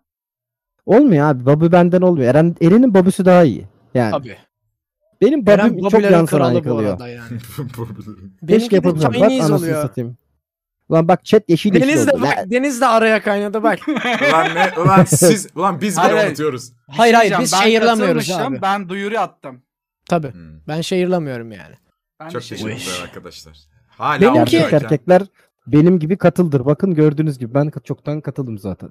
[0.86, 1.46] Olmuyor abi.
[1.46, 2.30] Bobby benden olmuyor.
[2.30, 3.66] Eren Eren'in Bobby'si daha iyi.
[3.94, 4.36] Yani tabii.
[5.20, 6.98] benim Eren Bobby'm çok yan sana yıkılıyor.
[7.00, 7.40] yani.
[8.48, 9.14] Keşke yapabilsem.
[9.14, 9.82] Bak anasını oluyor.
[9.82, 10.16] satayım.
[10.88, 12.22] Ulan bak chat yeşil Deniz de oldu.
[12.22, 13.78] bak, Deniz de araya kaynadı bak.
[13.88, 14.72] ulan ne?
[14.82, 16.28] Ulan siz, ulan biz bile hayır.
[16.28, 16.72] unutuyoruz.
[16.88, 18.62] hayır hayır biz katılmıştım, abi.
[18.62, 19.62] Ben duyuru attım.
[20.08, 20.32] Tabii.
[20.32, 20.60] Hmm.
[20.68, 21.74] Ben şehirlamıyorum yani.
[22.20, 23.58] Ben Çok teşekkürler arkadaşlar.
[23.88, 25.22] Hala Benimki- erkekler
[25.66, 26.66] benim gibi katıldır.
[26.66, 28.90] Bakın gördüğünüz gibi ben çoktan katıldım zaten.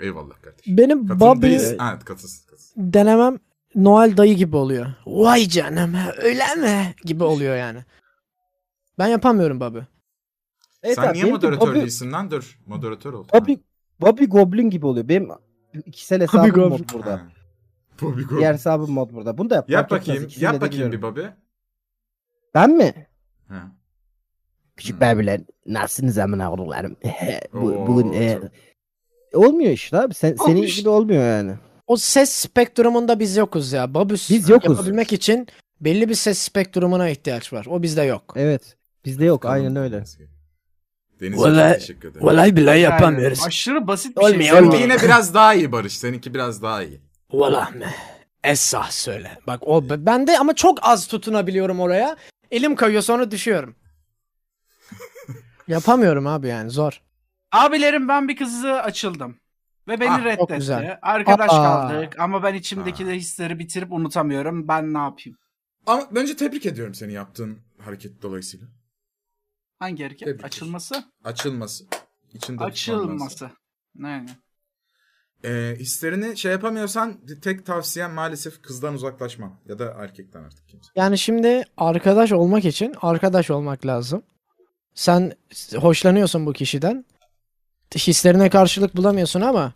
[0.00, 0.76] Eyvallah kardeşim.
[0.78, 1.78] Benim Bobby değilsin.
[1.92, 2.46] Evet katılsın.
[2.50, 2.92] katılsın.
[2.92, 3.38] denemem
[3.74, 4.86] Noel dayı gibi oluyor.
[5.06, 6.94] Vay canım öyle mi?
[7.04, 7.84] Gibi oluyor yani.
[8.98, 9.78] Ben yapamıyorum Bobby.
[10.82, 12.30] Evet Sen abi, niye moderatör Bobby- değilsin lan?
[12.30, 12.58] Dur.
[12.66, 13.26] Moderatör ol.
[13.34, 13.54] Bobby,
[14.00, 15.08] Bobby Goblin gibi oluyor.
[15.08, 15.28] Benim
[15.86, 16.68] ikisel hesabım Goblin.
[16.68, 17.12] mod burada.
[17.12, 17.22] Ha.
[18.02, 18.38] Bobby Gold.
[18.38, 19.38] Diğer hesabım mod burada.
[19.38, 19.70] Bunu da yap.
[19.70, 20.00] Yap etmez.
[20.00, 20.28] bakayım.
[20.38, 21.02] Yap bakayım bir.
[21.02, 21.20] Bobby.
[22.54, 23.06] Ben mi?
[23.48, 23.72] Ha.
[24.76, 25.00] Küçük Hmm.
[25.00, 26.96] bebeler nasılsınız amına koyduğlarım?
[27.52, 28.38] Bu, bugün e,
[29.36, 30.14] Olmuyor işte abi.
[30.14, 30.76] Sen, senin Olmuş.
[30.76, 31.52] gibi olmuyor yani.
[31.86, 33.94] O ses spektrumunda biz yokuz ya.
[33.94, 34.70] Bobby Biz yokuz.
[34.70, 35.46] yapabilmek için
[35.80, 37.66] belli bir ses spektrumuna ihtiyaç var.
[37.70, 38.32] O bizde yok.
[38.36, 38.76] Evet.
[39.04, 39.44] Bizde yok.
[39.44, 40.04] Aynen öyle.
[41.20, 42.26] Deniz Vallahi- çok teşekkür ederim.
[42.26, 43.44] Vallahi billahi Yani yapamıyoruz.
[43.46, 44.52] aşırı basit bir Olmuyor, şey.
[44.58, 44.80] Olmuyor.
[44.80, 45.98] yine biraz daha iyi Barış.
[45.98, 47.00] Seninki biraz daha iyi.
[47.32, 47.86] Vallahi mi?
[48.44, 49.38] Esah söyle.
[49.46, 52.16] Bak o ben de ama çok az tutunabiliyorum oraya.
[52.50, 53.74] Elim kayıyor sonra düşüyorum.
[55.68, 57.02] Yapamıyorum abi yani zor.
[57.52, 59.36] Abilerim ben bir kızı açıldım.
[59.88, 60.54] Ve beni Ah, çok reddetti.
[60.54, 60.98] güzel.
[61.02, 61.62] Arkadaş Aa.
[61.88, 64.68] kaldık ama ben içimdeki de hisleri bitirip unutamıyorum.
[64.68, 65.38] Ben ne yapayım?
[65.86, 68.66] Ama önce tebrik ediyorum seni yaptığın hareket dolayısıyla.
[69.78, 70.26] Hangi hareket?
[70.28, 70.46] Tebrikler.
[70.46, 71.04] Açılması?
[71.24, 71.84] Açılması.
[72.32, 73.10] İçinde tutman lazım.
[73.22, 73.50] Açılması.
[73.98, 74.28] Yani.
[75.44, 79.58] Ee, hislerini şey yapamıyorsan tek tavsiyem maalesef kızdan uzaklaşma.
[79.66, 80.90] Ya da erkekten artık kimse.
[80.96, 84.22] Yani şimdi arkadaş olmak için arkadaş olmak lazım.
[84.94, 85.32] Sen
[85.76, 87.04] hoşlanıyorsun bu kişiden.
[87.94, 89.72] Hislerine karşılık bulamıyorsun ama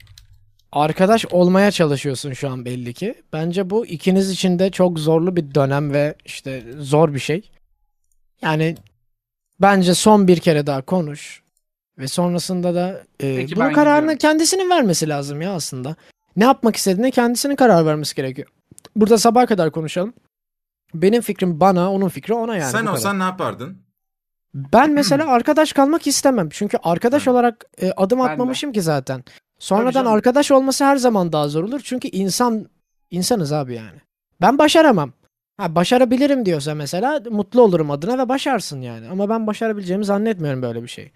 [0.72, 3.14] arkadaş olmaya çalışıyorsun şu an belli ki.
[3.32, 7.50] Bence bu ikiniz için de çok zorlu bir dönem ve işte zor bir şey.
[8.42, 8.76] Yani
[9.60, 11.42] bence son bir kere daha konuş
[11.98, 14.18] ve sonrasında da e, Peki, bunun ben kararını gidiyorum.
[14.18, 15.96] kendisinin vermesi lazım ya aslında.
[16.36, 18.48] Ne yapmak istediğine kendisinin karar vermesi gerekiyor.
[18.96, 20.12] Burada sabaha kadar konuşalım.
[20.94, 22.72] Benim fikrim bana, onun fikri ona yani.
[22.72, 22.92] Sen kadar.
[22.92, 23.82] olsan ne yapardın?
[24.54, 26.48] Ben mesela arkadaş kalmak istemem.
[26.52, 29.24] Çünkü arkadaş olarak e, adım atmamışım ki zaten.
[29.58, 30.12] Sonradan canım.
[30.12, 31.80] arkadaş olması her zaman daha zor olur.
[31.84, 32.66] Çünkü insan
[33.10, 34.00] insanız abi yani.
[34.40, 35.12] Ben başaramam.
[35.56, 39.08] Ha başarabilirim diyorsa mesela mutlu olurum adına ve başarsın yani.
[39.08, 41.12] Ama ben başarabileceğimi zannetmiyorum böyle bir şey.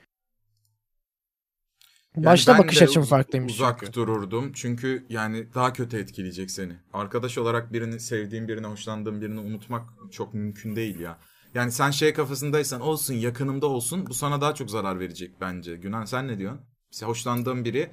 [2.17, 3.93] Yani Başta ben bakış açım uz- farklıymış Uzak çünkü.
[3.93, 4.53] dururdum.
[4.53, 6.73] Çünkü yani daha kötü etkileyecek seni.
[6.93, 11.19] Arkadaş olarak birini sevdiğin birini hoşlandığın birini unutmak çok mümkün değil ya.
[11.55, 15.77] Yani sen şey kafasındaysan olsun yakınımda olsun bu sana daha çok zarar verecek bence.
[15.77, 16.61] Günan sen ne diyorsun?
[16.91, 17.91] Sen hoşlandığın biri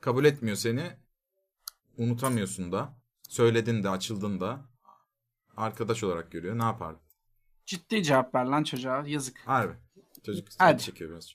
[0.00, 0.82] kabul etmiyor seni.
[1.98, 2.94] Unutamıyorsun da.
[3.28, 4.60] Söyledin de açıldın da.
[5.56, 6.58] Arkadaş olarak görüyor.
[6.58, 7.00] Ne yapardın?
[7.66, 9.04] Ciddi cevap ver lan çocuğa.
[9.06, 9.38] Yazık.
[9.46, 9.74] Harbi.
[10.26, 10.82] Çocuk Hadi.
[10.82, 11.34] çekiyor biraz.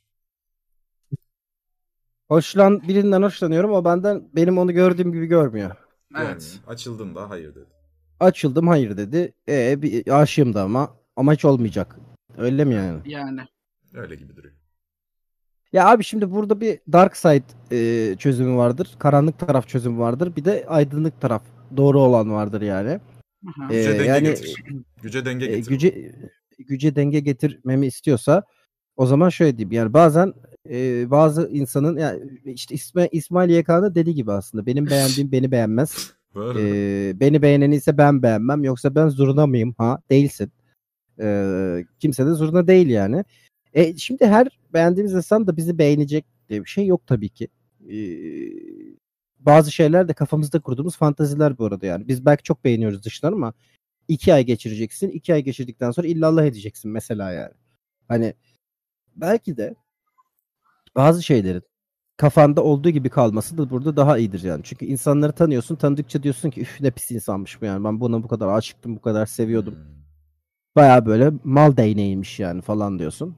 [2.28, 5.76] Hoşlan birinden hoşlanıyorum o benden benim onu gördüğüm gibi görmüyor.
[6.18, 6.28] Evet.
[6.28, 7.70] Yani açıldın da hayır dedi.
[8.20, 9.34] Açıldım hayır dedi.
[9.48, 12.00] E bir aşığım da ama ama hiç olmayacak.
[12.38, 13.00] Öyle mi yani?
[13.06, 13.42] Yani.
[13.94, 14.54] Öyle gibi duruyor.
[15.74, 18.96] Ya abi şimdi burada bir dark side e, çözümü vardır.
[19.00, 20.36] Karanlık taraf çözümü vardır.
[20.36, 21.44] Bir de aydınlık taraf
[21.78, 23.00] doğru olan vardır yani.
[23.48, 23.74] Aha.
[23.74, 24.64] E, Güce denge yani getir.
[25.02, 25.70] Güce denge e, getir.
[25.70, 26.12] güce
[26.68, 28.44] güce denge getirmemi istiyorsa
[28.98, 29.72] o zaman şöyle diyeyim.
[29.72, 30.34] Yani bazen
[30.70, 36.14] e, bazı insanın ya işte İsmail, İsmail YK'da dediği gibi aslında benim beğendiğim beni beğenmez.
[36.58, 38.64] Ee, beni beğenen ise ben beğenmem.
[38.64, 39.76] Yoksa ben zurna mıyım?
[39.78, 40.52] Ha değilsin.
[41.22, 43.24] Ee, kimse de zurna değil yani.
[43.74, 47.48] E, şimdi her beğendiğimiz insan da bizi beğenecek diye bir şey yok tabii ki.
[47.90, 47.96] Ee,
[49.40, 52.08] bazı şeyler de kafamızda kurduğumuz fantaziler bu arada yani.
[52.08, 53.54] Biz belki çok beğeniyoruz dıştan ama
[54.08, 55.10] iki ay geçireceksin.
[55.10, 57.54] iki ay geçirdikten sonra illallah edeceksin mesela yani.
[58.08, 58.34] Hani
[59.16, 59.76] belki de
[60.96, 61.64] bazı şeylerin
[62.18, 64.62] kafanda olduğu gibi kalması da burada daha iyidir yani.
[64.64, 65.76] Çünkü insanları tanıyorsun.
[65.76, 67.84] Tanıdıkça diyorsun ki üf ne pis insanmış bu yani.
[67.84, 70.01] Ben buna bu kadar aşıktım, bu kadar seviyordum.
[70.76, 73.36] Baya böyle mal değneğiymiş yani falan diyorsun.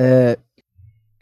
[0.00, 0.36] Ee,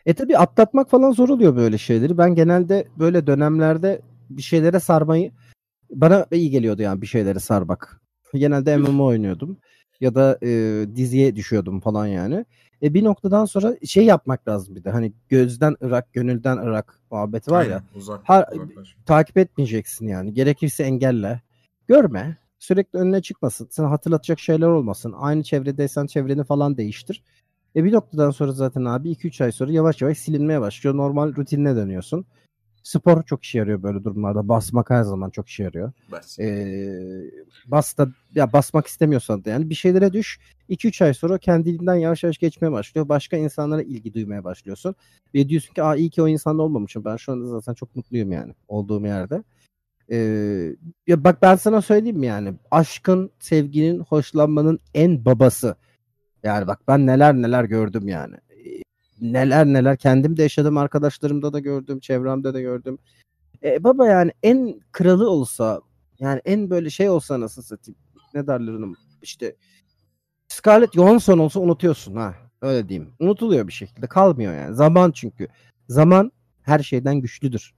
[0.06, 2.18] e tabi atlatmak falan zor oluyor böyle şeyleri.
[2.18, 4.00] Ben genelde böyle dönemlerde
[4.30, 5.32] bir şeylere sarmayı
[5.90, 8.00] bana iyi geliyordu yani bir şeylere sarmak.
[8.34, 9.58] Genelde MMO oynuyordum
[10.00, 10.48] ya da e,
[10.96, 12.44] diziye düşüyordum falan yani.
[12.82, 17.50] E bir noktadan sonra şey yapmak lazım bir de hani gözden ırak, gönülden ırak muhabbeti
[17.50, 18.96] var ya Aynen, Uzak, Ha- uzaklaş.
[19.06, 20.34] takip etmeyeceksin yani.
[20.34, 21.40] Gerekirse engelle.
[21.88, 22.36] Görme.
[22.58, 23.68] Sürekli önüne çıkmasın.
[23.70, 25.14] Sana hatırlatacak şeyler olmasın.
[25.16, 27.22] Aynı çevredeysen çevreni falan değiştir.
[27.76, 30.96] E bir noktadan sonra zaten abi 2-3 ay sonra yavaş yavaş silinmeye başlıyor.
[30.96, 32.26] Normal rutinine dönüyorsun.
[32.82, 34.48] Spor çok işe yarıyor böyle durumlarda.
[34.48, 35.92] Basmak her zaman çok işe yarıyor.
[36.12, 36.38] Bas.
[36.38, 37.30] Ee,
[37.66, 40.38] bas da ya basmak istemiyorsan da yani bir şeylere düş.
[40.68, 43.08] 2-3 ay sonra kendiliğinden yavaş yavaş geçmeye başlıyor.
[43.08, 44.94] Başka insanlara ilgi duymaya başlıyorsun.
[45.34, 47.04] Ve diyorsun ki Aa, iyi ki o insan olmamışım.
[47.04, 49.42] Ben şu anda zaten çok mutluyum yani olduğum yerde.
[50.10, 55.76] Ee, ya bak ben sana söyleyeyim yani aşkın, sevginin, hoşlanmanın en babası.
[56.42, 58.34] Yani bak ben neler neler gördüm yani.
[58.50, 58.82] Ee,
[59.20, 62.98] Neler neler kendim de yaşadım, arkadaşlarımda da gördüm, çevremde de gördüm.
[63.64, 65.80] E, baba yani en kralı olsa
[66.18, 67.98] yani en böyle şey olsa nasıl satayım
[68.34, 69.56] ne derler onun işte
[70.48, 73.12] Scarlett Johansson olsa unutuyorsun ha öyle diyeyim.
[73.20, 74.74] Unutuluyor bir şekilde kalmıyor yani.
[74.74, 75.48] Zaman çünkü.
[75.88, 77.74] Zaman her şeyden güçlüdür.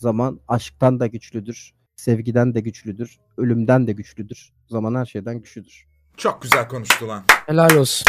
[0.00, 1.72] Zaman aşktan da güçlüdür.
[1.96, 3.18] Sevgiden de güçlüdür.
[3.36, 4.52] Ölümden de güçlüdür.
[4.68, 5.86] Zaman her şeyden güçlüdür.
[6.16, 7.22] Çok güzel konuştu lan.
[7.46, 8.04] Helal olsun.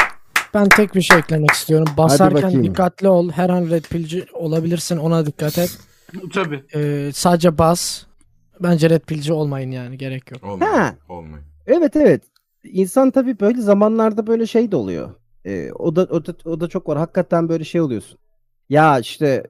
[0.54, 1.94] Ben tek bir şey eklemek istiyorum.
[1.98, 3.32] Basarken dikkatli ol.
[3.32, 4.98] Her an red pillci olabilirsin.
[4.98, 5.78] Ona dikkat et.
[6.34, 6.64] Tabii.
[6.76, 8.04] Ee, sadece bas.
[8.60, 9.98] Bence red pillci olmayın yani.
[9.98, 10.44] Gerek yok.
[10.44, 10.74] Olmayın.
[10.74, 10.96] Ha.
[11.10, 11.46] Olmayın.
[11.66, 12.24] Evet evet.
[12.64, 15.10] İnsan tabii böyle zamanlarda böyle şey de oluyor.
[15.46, 16.98] Ee, o da o da o da çok var.
[16.98, 18.18] Hakikaten böyle şey oluyorsun.
[18.70, 19.44] Ya işte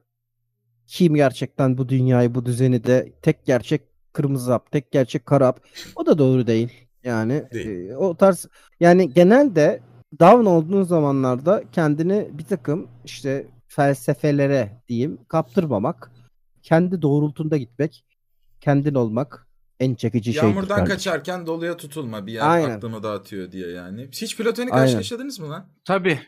[0.92, 5.60] kim gerçekten bu dünyayı, bu düzeni de tek gerçek kırmızı hap, tek gerçek kara hap.
[5.96, 6.72] O da doğru değil.
[7.04, 7.90] Yani Değil.
[7.90, 8.46] e, o tarz
[8.80, 9.80] yani genelde
[10.20, 16.10] down olduğun zamanlarda kendini bir takım işte felsefelere diyeyim kaptırmamak,
[16.62, 18.04] kendi doğrultunda gitmek,
[18.60, 19.46] kendin olmak
[19.80, 20.46] en çekici şeydir.
[20.46, 20.94] Yağmurdan kardeşim.
[20.96, 22.70] kaçarken doluya tutulma bir yer Aynen.
[22.70, 24.08] aklımı dağıtıyor diye yani.
[24.12, 24.84] Hiç platonik Aynen.
[24.84, 25.68] aşk yaşadınız mı lan?
[25.84, 26.18] Tabii.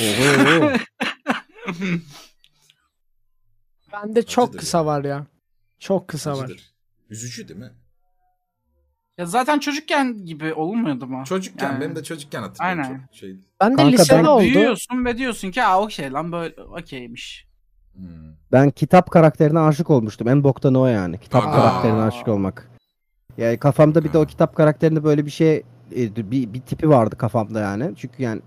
[0.00, 0.70] Oho.
[3.92, 4.86] Bende çok Acıdır kısa ya.
[4.86, 5.26] var ya.
[5.78, 6.44] Çok kısa var.
[6.44, 6.72] Acıdır.
[7.10, 7.70] Üzücü değil mi?
[9.18, 11.24] Ya zaten çocukken gibi olmuyordu mu?
[11.26, 11.80] Çocukken Yani.
[11.80, 12.82] benim de çocukken hatırlıyorum.
[12.84, 12.98] Aynen.
[13.06, 13.36] Çok şey.
[13.60, 14.42] Ben de Kanka lisede ben- oldu.
[14.42, 17.46] Büyüyorsun ve diyorsun ki aa okey lan böyle okeymiş.
[17.94, 18.04] Hmm.
[18.52, 20.28] Ben kitap karakterine aşık olmuştum.
[20.28, 21.18] En boktan o yani.
[21.20, 21.52] Kitap Aa.
[21.52, 22.70] karakterine aşık olmak.
[23.38, 25.56] Yani kafamda bir de o kitap karakterinde böyle bir şey
[25.96, 27.92] e, bir, bir tipi vardı kafamda yani.
[27.96, 28.42] Çünkü yani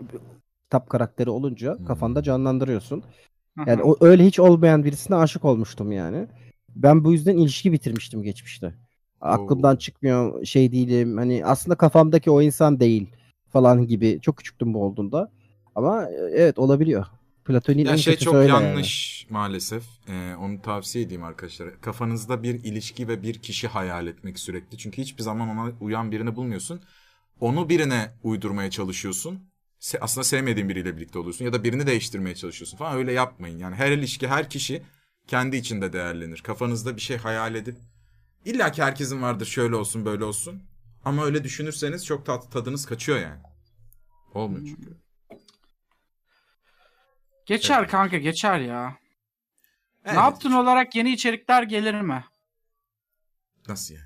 [0.63, 1.85] kitap karakteri olunca Hmm.
[1.85, 3.03] kafanda canlandırıyorsun.
[3.67, 6.27] Yani o öyle hiç olmayan birisine aşık olmuştum yani.
[6.75, 8.73] Ben bu yüzden ilişki bitirmiştim geçmişte.
[9.21, 9.79] Aklımdan Oo.
[9.79, 11.17] çıkmıyor şey değilim.
[11.17, 13.07] Hani aslında kafamdaki o insan değil
[13.49, 14.19] falan gibi.
[14.21, 15.31] Çok küçüktüm bu olduğunda.
[15.75, 17.05] Ama e, evet olabiliyor.
[17.45, 18.65] Platonik Ya şey çok öyle yani.
[18.65, 19.83] yanlış maalesef.
[20.07, 21.69] Ee, onu tavsiye edeyim arkadaşlara.
[21.81, 24.77] Kafanızda bir ilişki ve bir kişi hayal etmek sürekli.
[24.77, 26.81] Çünkü hiçbir zaman ona uyan birini bulmuyorsun.
[27.39, 29.39] Onu birine uydurmaya çalışıyorsun.
[30.01, 31.45] Aslında sevmediğin biriyle birlikte oluyorsun.
[31.45, 32.97] Ya da birini değiştirmeye çalışıyorsun falan.
[32.97, 33.59] Öyle yapmayın.
[33.59, 34.83] Yani her ilişki, her kişi
[35.27, 36.41] kendi içinde değerlenir.
[36.41, 37.77] Kafanızda bir şey hayal edip
[38.45, 40.63] İlla ki herkesin vardır şöyle olsun böyle olsun.
[41.05, 43.41] Ama öyle düşünürseniz çok tat, tadınız kaçıyor yani.
[44.33, 44.97] Olmuyor çünkü.
[47.45, 47.91] Geçer Evet.
[47.91, 48.97] kanka geçer ya.
[50.05, 50.15] Evet.
[50.15, 52.25] Ne yaptın olarak yeni içerikler gelir mi?
[53.67, 54.04] Nasıl yani?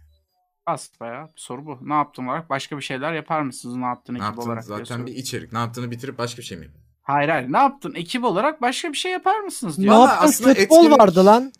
[0.70, 1.28] Asla ya.
[1.36, 1.78] Soru bu.
[1.82, 2.50] Ne yaptın olarak?
[2.50, 4.42] Başka bir şeyler yapar mısınız ne yaptın Ne ekip yaptın?
[4.50, 4.68] olarak?
[4.68, 5.08] diye Zaten soruyor.
[5.08, 5.54] bir içerik.
[5.54, 6.68] Ne yaptığını bitirip başka bir şey mi?
[7.04, 7.52] Hayır hayır.
[7.54, 9.96] Ne yaptın ekip olarak başka bir şey yapar mısınız Ne diyor.
[9.96, 10.28] Yaptın?
[10.28, 11.52] aslında Futbol etkinlik- vardı lan.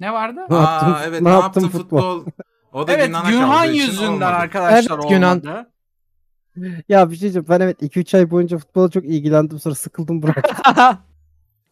[0.00, 0.40] Ne vardı?
[0.50, 1.08] Ne Aa yaptın?
[1.08, 2.24] evet Ne ne, yaptın yaptın futbol?
[2.72, 4.24] O da Evet Günhan'a Günhan kaldığı için yüzünden olmadı.
[4.26, 5.38] arkadaşlar Evet, Günhan.
[5.38, 5.70] olmadı.
[6.88, 7.46] Ya bir şey diyeceğim.
[7.48, 9.58] Ben evet 2-3 ay boyunca futbola çok ilgilendim.
[9.58, 10.56] Sonra sıkıldım bıraktım.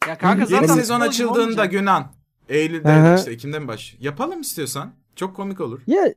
[0.09, 1.71] Ya kanka Yeni zaten sezon futbolcu açıldığında olmayacak.
[1.71, 2.13] Günan.
[2.49, 3.97] Eylül'de işte Ekim'de mi baş?
[4.01, 4.93] Yapalım istiyorsan.
[5.17, 5.81] Çok komik olur.
[5.87, 6.15] ya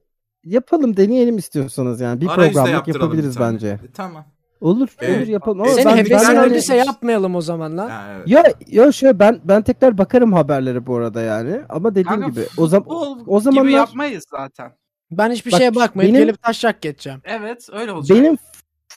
[0.54, 2.22] yapalım deneyelim istiyorsanız yani.
[2.22, 3.54] Bir Arayüzde programlık yapabiliriz bir tane.
[3.54, 3.68] bence.
[3.68, 4.26] E, tamam.
[4.62, 5.18] Olur Evet.
[5.18, 5.62] olur yapalım.
[5.62, 5.70] Ama.
[5.72, 7.90] Senin ben, hevesin öyle- öldüyse yapmayalım o zaman lan.
[7.90, 8.28] Ha, evet.
[8.28, 11.62] Ya ya şöyle ben ben tekrar bakarım haberlere bu arada yani.
[11.70, 12.88] Ama dediğim Kanka, gibi o zaman
[13.28, 14.72] o zamanlar gibi yapmayız zaten.
[15.12, 17.22] Ben hiçbir Bak, şeye bakmayıp benim- gelip taşak geçeceğim.
[17.24, 18.18] Evet öyle olacak.
[18.18, 18.38] benim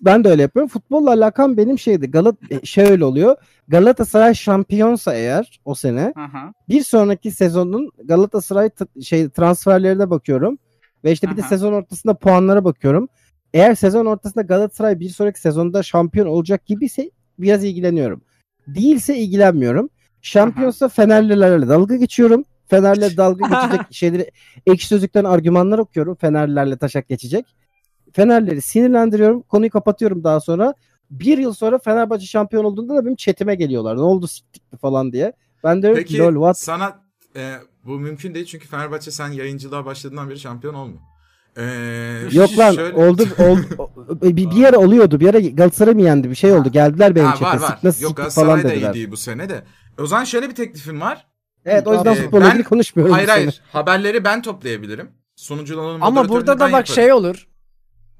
[0.02, 0.68] ben de öyle yapıyorum.
[0.68, 2.10] Futbolla alakam benim şeydi.
[2.10, 3.36] Galat e, şöyle oluyor.
[3.68, 6.52] Galatasaray şampiyonsa eğer o sene Hı hı.
[6.68, 10.58] bir sonraki sezonun Galatasaray t- şey transferlerine bakıyorum
[11.04, 11.48] ve işte bir de Aha.
[11.48, 13.08] sezon ortasında puanlara bakıyorum.
[13.54, 18.22] Eğer sezon ortasında Galatasaray bir sonraki sezonda şampiyon olacak gibiyse biraz ilgileniyorum.
[18.66, 19.90] Değilse ilgilenmiyorum.
[20.22, 22.44] Şampiyonsa Fenerlilerle dalga geçiyorum.
[22.66, 24.30] Fenerle dalga geçecek şeyleri
[24.66, 26.14] ekşi sözlükten argümanlar okuyorum.
[26.14, 27.46] Fenerlilerle taşak geçecek.
[28.12, 29.42] Fenerleri sinirlendiriyorum.
[29.42, 30.74] Konuyu kapatıyorum daha sonra.
[31.10, 33.96] Bir yıl sonra Fenerbahçe şampiyon olduğunda da benim chatime geliyorlar.
[33.96, 35.32] Ne oldu siktik mi falan diye.
[35.64, 37.02] Ben de Peki lol what sana
[37.36, 41.00] e, bu mümkün değil çünkü Fenerbahçe sen yayıncılığa başladığından beri şampiyon olmuyor.
[41.56, 41.62] E,
[42.32, 43.90] Yok lan şöyle- oldu oldu o-
[44.22, 45.20] bir, bir yere oluyordu.
[45.20, 46.30] Bir yere Galatasaray mı yendi?
[46.30, 46.68] Bir şey oldu.
[46.72, 47.32] Geldiler benim.
[47.32, 48.94] Sık nasıl Yok falan Galatasaray da iyi dediler.
[48.94, 49.62] değil bu sene de.
[49.98, 51.26] O zaman şöyle bir teklifim var.
[51.64, 53.14] Evet o yüzden Ee, futbolla ilgili konuşmuyorum.
[53.14, 53.60] hayır hayır.
[53.72, 55.10] Haberleri ben toplayabilirim.
[55.36, 56.86] Sunuculuğun Ama burada da bak yaparım.
[56.94, 57.48] şey olur.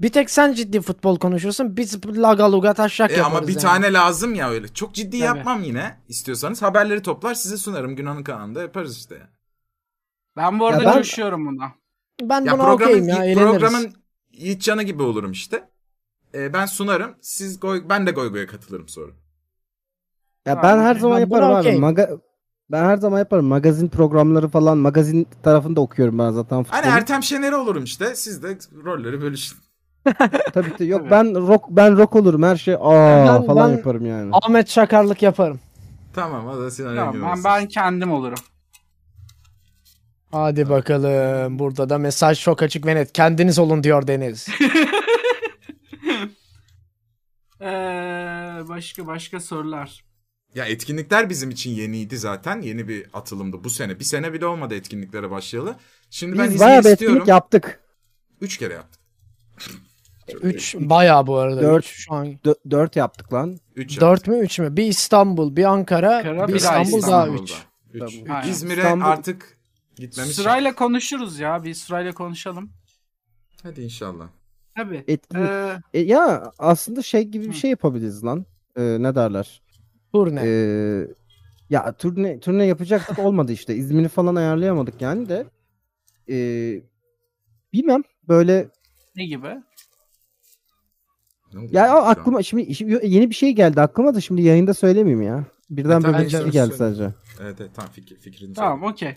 [0.02, 1.76] Bir tek sen ciddi futbol konuşursun.
[1.76, 3.62] Biz laga luga taşak E, yaparız ama bir yani.
[3.62, 4.68] tane lazım ya öyle.
[4.68, 5.36] Çok ciddi Tabii.
[5.38, 5.98] yapmam yine.
[6.08, 7.96] İstiyorsanız haberleri toplar size sunarım.
[7.96, 9.22] Günan'ın kanalında yaparız işte.
[10.36, 11.72] Ben bu arada Ya ben- coşuyorum buna.
[12.22, 13.42] Ben Ya buna okeyim ya eğleniriz.
[13.50, 13.92] programın
[14.32, 15.68] Yiğitcan'ı gibi olurum işte.
[16.34, 17.14] E, ben sunarım.
[17.20, 19.12] Siz goy, ben de goy goya katılırım sonra.
[20.46, 21.78] Ya ben her zaman Ben yaparım abi.
[21.78, 22.10] Maga
[22.70, 23.46] ben her zaman yaparım.
[23.46, 24.78] Magazin programları falan.
[24.78, 26.80] Magazin tarafında okuyorum ben zaten futbolu.
[26.82, 28.14] Hani Ertem Şener olurum işte.
[28.14, 29.58] Siz de rolleri bölüşün.
[30.54, 30.84] Tabii ki.
[30.84, 31.10] Yok Tabii.
[31.10, 32.42] ben rock ben rock olurum.
[32.42, 34.30] Her şey aa Ben- falan ben- yaparım yani.
[34.32, 35.60] Ahmet Çakarlık yaparım.
[36.14, 37.44] Tamam hadi Sinan Tamam, ben, olsun.
[37.44, 38.38] ben kendim olurum.
[40.32, 41.58] Hadi bakalım.
[41.58, 43.12] Burada da mesaj çok açık ve net.
[43.12, 44.48] Kendiniz olun diyor Deniz.
[47.60, 47.64] Ee,
[48.68, 50.04] başka başka sorular.
[50.54, 52.60] Ya etkinlikler bizim için yeniydi zaten.
[52.60, 53.98] Yeni bir atılımdı bu sene.
[53.98, 55.76] Bir sene bile olmadı etkinliklere başlayalı.
[56.10, 57.16] Şimdi ben Biz izin bayağı bir istiyorum.
[57.16, 57.80] etkinlik yaptık.
[58.40, 59.00] Üç kere yaptık.
[60.42, 61.62] 3 bayağı bu arada.
[61.62, 61.84] Dört.
[61.84, 62.26] Üç şu an.
[62.26, 63.58] Dö- dört yaptık lan.
[63.76, 64.76] Üç 4 mü 3 mü?
[64.76, 67.52] Bir İstanbul, bir Ankara, Ankara, bir daha İstanbul daha İstanbul'da.
[67.92, 68.12] 3.
[68.14, 68.20] Üç.
[68.26, 68.42] Tamam.
[68.50, 69.58] İzmir'e İstanbul- artık
[69.96, 70.34] gitmemiş.
[70.34, 71.64] Sırayla konuşuruz ya.
[71.64, 72.70] Bir sırayla konuşalım.
[73.62, 74.28] Hadi inşallah.
[74.76, 75.04] Tabii.
[75.08, 75.48] Etkinlik.
[75.48, 78.46] Ee, E, ya aslında şey gibi bir şey yapabiliriz lan.
[78.76, 79.62] Ee, ne derler?
[80.14, 80.40] Turne.
[80.44, 81.06] Ee,
[81.70, 83.74] ya turne turne yapacaktık olmadı işte.
[83.74, 85.46] İzmir'i falan ayarlayamadık yani de.
[86.28, 86.80] Ee,
[87.72, 88.68] bilmem böyle
[89.16, 89.48] ne gibi?
[91.70, 92.06] Ya an?
[92.10, 95.44] aklıma şimdi, şimdi yeni bir şey geldi aklıma da şimdi yayında söylemeyeyim ya.
[95.70, 97.14] Birden E, böyle bir şey geldi sadece.
[97.40, 99.16] Evet evet tamam fikir, fikrini Tamam okey.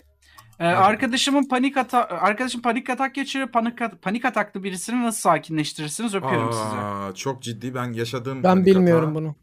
[0.60, 3.48] Ee, arkadaşımın panik ata arkadaşım panik atak geçiriyor.
[3.48, 6.14] Panik, at- panik ataklı birisini nasıl sakinleştirirsiniz?
[6.14, 6.64] Öpüyorum sizi.
[6.64, 9.14] Aa, çok ciddi ben yaşadığım ben panik bilmiyorum hata.
[9.14, 9.34] bunu.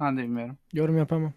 [0.00, 0.58] Ben de bilmiyorum.
[0.72, 1.32] Yorum yapamam.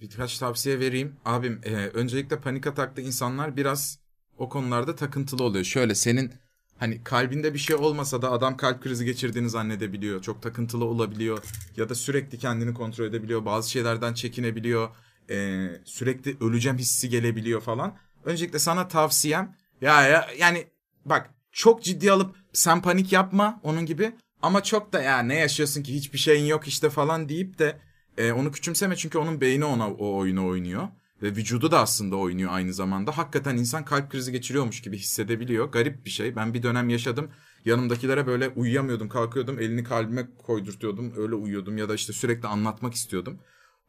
[0.00, 1.16] Birkaç tavsiye vereyim.
[1.24, 3.98] Abim e, öncelikle panik atakta insanlar biraz
[4.38, 5.64] o konularda takıntılı oluyor.
[5.64, 6.32] Şöyle senin
[6.78, 10.22] hani kalbinde bir şey olmasa da adam kalp krizi geçirdiğini zannedebiliyor.
[10.22, 11.42] Çok takıntılı olabiliyor.
[11.76, 13.44] Ya da sürekli kendini kontrol edebiliyor.
[13.44, 14.88] Bazı şeylerden çekinebiliyor.
[15.30, 17.96] E, sürekli öleceğim hissi gelebiliyor falan.
[18.24, 20.66] Öncelikle sana tavsiyem ya, ya yani
[21.04, 24.12] bak çok ciddi alıp sen panik yapma onun gibi
[24.42, 27.78] ama çok da ya ne yaşıyorsun ki hiçbir şeyin yok işte falan deyip de
[28.18, 30.88] e, onu küçümseme çünkü onun beyni ona o oyunu oynuyor.
[31.22, 33.18] Ve vücudu da aslında oynuyor aynı zamanda.
[33.18, 35.72] Hakikaten insan kalp krizi geçiriyormuş gibi hissedebiliyor.
[35.72, 36.36] Garip bir şey.
[36.36, 37.30] Ben bir dönem yaşadım.
[37.64, 39.08] Yanımdakilere böyle uyuyamıyordum.
[39.08, 39.58] Kalkıyordum.
[39.58, 41.12] Elini kalbime koydurtuyordum.
[41.16, 41.78] Öyle uyuyordum.
[41.78, 43.38] Ya da işte sürekli anlatmak istiyordum.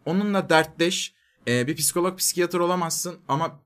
[0.05, 1.13] Onunla dertleş.
[1.47, 3.15] E, bir psikolog, psikiyatr olamazsın.
[3.27, 3.59] Ama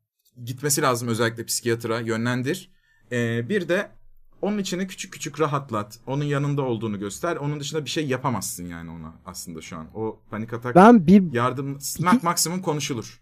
[0.44, 2.00] gitmesi lazım özellikle psikiyatra.
[2.00, 2.72] Yönlendir.
[3.12, 3.92] E, bir de
[4.42, 6.00] onun içini küçük küçük rahatlat.
[6.08, 7.36] Onun yanında olduğunu göster.
[7.36, 9.88] Onun dışında bir şey yapamazsın yani ona aslında şu an.
[9.96, 13.22] O panik atak Ben bir yardım mak- maksimum konuşulur.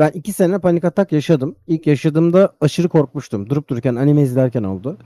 [0.00, 1.56] Ben iki sene panik atak yaşadım.
[1.66, 3.50] İlk yaşadığımda aşırı korkmuştum.
[3.50, 4.98] Durup dururken anime izlerken oldu.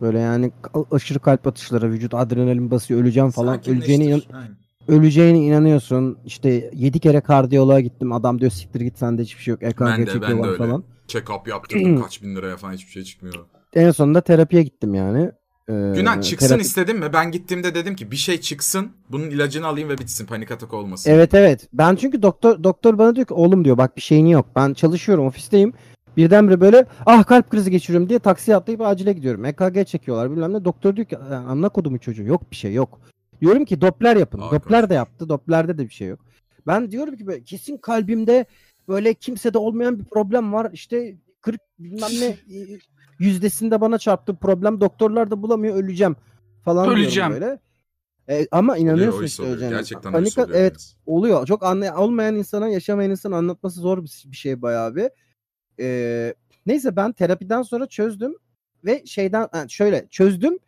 [0.00, 0.52] Böyle yani
[0.90, 3.60] aşırı kalp atışları, vücut adrenalin basıyor, öleceğim falan.
[3.68, 4.22] Öleceğine, inan-.
[4.32, 4.56] Aynen.
[4.88, 6.18] öleceğine inanıyorsun.
[6.24, 8.12] İşte 7 kere kardiyoloğa gittim.
[8.12, 9.62] Adam diyor siktir git sende hiçbir şey yok.
[9.62, 10.58] EKG Ben de, ben de çekiyorlar öyle.
[10.58, 10.84] falan.
[11.08, 13.34] Check-up yaptırdım kaç bin liraya falan hiçbir şey çıkmıyor.
[13.74, 15.32] En sonunda terapiye gittim yani.
[15.68, 17.12] Ee, Günan çıksın terapi- istedim mi?
[17.12, 18.92] Ben gittiğimde dedim ki bir şey çıksın.
[19.10, 20.26] Bunun ilacını alayım ve bitsin.
[20.26, 21.10] Panik atak olmasın.
[21.10, 21.68] Evet evet.
[21.72, 24.46] Ben çünkü doktor doktor bana diyor ki oğlum diyor bak bir şeyin yok.
[24.56, 25.72] Ben çalışıyorum ofisteyim.
[26.16, 29.44] Birdenbire böyle ah kalp krizi geçiriyorum diye taksiye atlayıp acile gidiyorum.
[29.44, 30.64] EKG çekiyorlar bilmem ne.
[30.64, 33.00] Doktor diyor ki "Aa, amına kodumu çocuğu yok bir şey yok.
[33.40, 34.40] Diyorum ki Doppler yapın.
[34.40, 35.28] Aa, Doppler de yaptı.
[35.28, 36.20] Doppler'de de bir şey yok.
[36.66, 38.44] Ben diyorum ki böyle kesin kalbimde
[38.88, 40.70] böyle kimsede olmayan bir problem var.
[40.72, 42.36] İşte 40 bilmem ne
[43.18, 44.80] yüzdesinde bana çarptı problem.
[44.80, 46.16] Doktorlar da bulamıyor öleceğim
[46.64, 47.30] falan Öleceğim.
[47.30, 47.58] böyle.
[48.28, 49.54] E, ama inanıyorsun iş işte oluyor.
[49.56, 49.76] öleceğine.
[49.76, 50.58] Gerçekten Panik- oluyor.
[50.60, 51.46] evet oluyor.
[51.46, 55.08] Çok anlay olmayan insana, yaşamayan insana anlatması zor bir, bir şey bayağı bir.
[55.80, 56.34] Ee,
[56.66, 58.34] neyse ben terapiden sonra çözdüm
[58.84, 60.58] ve şeyden ha, şöyle çözdüm.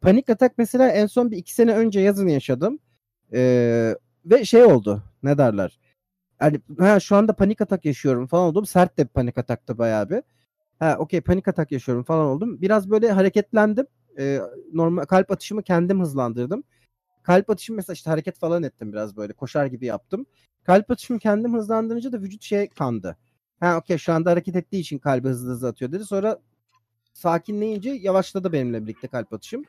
[0.00, 2.78] Panik atak mesela en son bir iki sene önce yazın yaşadım.
[3.32, 5.02] Ee, ve şey oldu.
[5.22, 5.78] Ne derler?
[6.40, 8.66] Yani ha, şu anda panik atak yaşıyorum falan oldum.
[8.66, 10.22] Sert de bir panik ataktı bayağı bir.
[10.80, 12.62] Ha okey panik atak yaşıyorum falan oldum.
[12.62, 13.86] Biraz böyle hareketlendim.
[14.18, 14.40] Ee,
[14.74, 16.64] normal kalp atışımı kendim hızlandırdım.
[17.24, 20.26] Kalp atışım mesela işte hareket falan ettim biraz böyle koşar gibi yaptım.
[20.64, 23.18] Kalp atışımı kendim hızlandırınca da vücut şey kandı.
[23.60, 26.04] Ha okey şu anda hareket ettiği için kalbi hızlı hızlı atıyor dedi.
[26.06, 26.40] Sonra
[27.14, 29.64] sakinleyince yavaşladı benimle birlikte kalp atışım.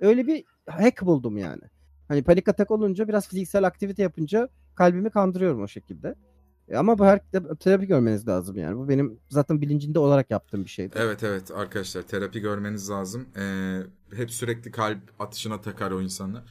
[0.00, 1.62] Öyle bir hack buldum yani.
[2.08, 6.14] Hani panik atak olunca biraz fiziksel aktivite yapınca kalbimi kandırıyorum o şekilde.
[6.70, 7.20] E ama bu her
[7.60, 8.76] terapi görmeniz lazım yani.
[8.76, 10.94] Bu benim zaten bilincinde olarak yaptığım bir şeydi.
[10.98, 13.26] Evet evet arkadaşlar terapi görmeniz lazım.
[13.36, 13.78] Ee,
[14.16, 16.42] hep sürekli kalp atışına takar o insanlar.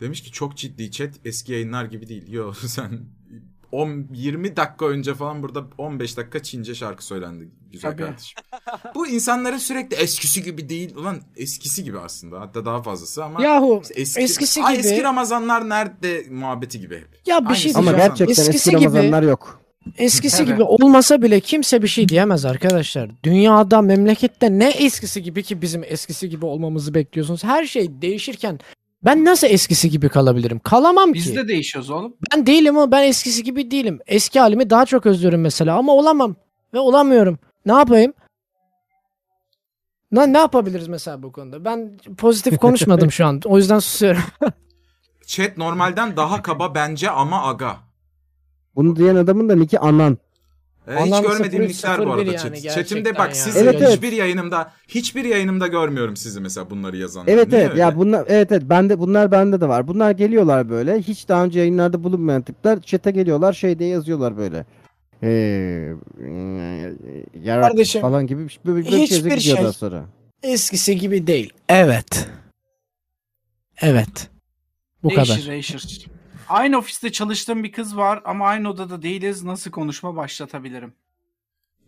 [0.00, 2.32] Demiş ki çok ciddi chat eski yayınlar gibi değil.
[2.32, 3.00] Yo sen
[3.72, 8.02] 10 20 dakika önce falan burada 15 dakika Çince şarkı söylendi güzel Tabii.
[8.02, 8.38] kardeşim.
[8.94, 10.96] Bu insanların sürekli eskisi gibi değil.
[10.96, 12.40] Ulan eskisi gibi aslında.
[12.40, 17.08] Hatta daha fazlası ama Yahu eski, eskisi Ay, gibi- eski Ramazanlar nerede muhabbeti gibi hep.
[17.26, 18.16] ya bir Aynı şey zamanda- Ama diyeceğim.
[18.28, 19.61] gerçekten eski, Eskisi gibi- Ramazanlar yok.
[19.98, 23.10] Eskisi gibi olmasa bile kimse bir şey diyemez arkadaşlar.
[23.24, 27.44] Dünyada, memlekette ne eskisi gibi ki bizim eskisi gibi olmamızı bekliyorsunuz?
[27.44, 28.58] Her şey değişirken
[29.04, 30.58] ben nasıl eskisi gibi kalabilirim?
[30.58, 31.36] Kalamam Biz ki.
[31.36, 32.16] de değişiyoruz oğlum.
[32.32, 34.00] Ben değilim ama ben eskisi gibi değilim.
[34.06, 36.36] Eski halimi daha çok özlüyorum mesela ama olamam
[36.74, 37.38] ve olamıyorum.
[37.66, 38.12] Ne yapayım?
[40.12, 41.64] Ne, ne yapabiliriz mesela bu konuda?
[41.64, 43.40] Ben pozitif konuşmadım şu an.
[43.44, 44.22] O yüzden susuyorum.
[45.26, 47.76] Chat normalden daha kaba bence ama aga.
[48.76, 50.18] Bunu diyen adamın da niki anan.
[50.88, 52.52] Ee, hiç Anam görmediğim 03, nickler bu 01 arada yani chat.
[52.52, 53.34] gerçekten Chatimde bak ya.
[53.34, 53.90] sizi Evet, evet.
[53.90, 57.32] hiçbir yayınımda hiçbir yayınımda görmüyorum sizi mesela bunları yazanlar.
[57.32, 59.88] Evet evet ya bunlar evet evet bende bunlar bende de var.
[59.88, 60.98] Bunlar geliyorlar böyle.
[60.98, 64.64] Hiç daha önce yayınlarda bulunmayan tipler chat'e geliyorlar şey diye yazıyorlar böyle.
[65.22, 65.28] Ee,
[67.42, 70.04] yarak Kardeşim, falan gibi bir, böyle bir şey hiçbir gidiyor şey- daha sonra.
[70.42, 71.52] Eskisi gibi değil.
[71.68, 72.28] Evet.
[73.80, 74.30] Evet.
[75.02, 75.46] Bu değişir, kadar.
[75.46, 76.06] değişir.
[76.48, 79.42] Aynı ofiste çalıştığım bir kız var ama aynı odada değiliz.
[79.42, 80.94] Nasıl konuşma başlatabilirim?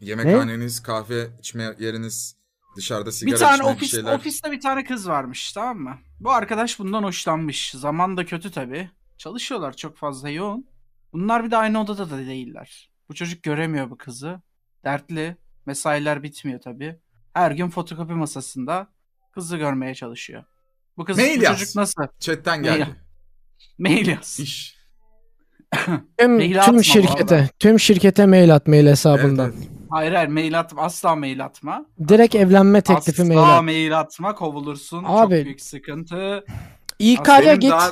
[0.00, 2.36] Yemekhaneniz, kahve içme yeriniz,
[2.76, 4.18] dışarıda sigara bir tane içme ofis, şeyler.
[4.18, 5.98] ofiste bir tane kız varmış tamam mı?
[6.20, 7.70] Bu arkadaş bundan hoşlanmış.
[7.70, 8.90] Zaman da kötü tabii.
[9.18, 10.66] Çalışıyorlar çok fazla yoğun.
[11.12, 12.90] Bunlar bir de aynı odada da değiller.
[13.08, 14.40] Bu çocuk göremiyor bu kızı.
[14.84, 15.36] Dertli.
[15.66, 17.00] Mesailer bitmiyor tabii.
[17.32, 18.88] Her gün fotokopi masasında
[19.32, 20.44] kızı görmeye çalışıyor.
[20.96, 21.58] Bu kız Mail bu yaz.
[21.58, 22.02] çocuk nasıl?
[22.20, 22.78] Chatten geldi.
[22.78, 22.94] Mail
[23.78, 24.40] yaz.
[24.40, 24.74] İş.
[26.18, 29.52] Tüm, Mail tüm şirkete, tüm şirkete mail at mail Evet, hesabından.
[29.58, 29.68] evet.
[29.90, 30.82] Hayır hayır mail atma.
[30.82, 31.86] Asla mail atma.
[32.08, 33.62] Direkt evlenme teklifi Asla mail at.
[33.64, 35.04] mail atma kovulursun.
[35.06, 35.36] Abi.
[35.36, 36.44] Çok büyük sıkıntı.
[36.98, 37.70] İK'ya git.
[37.70, 37.90] daha-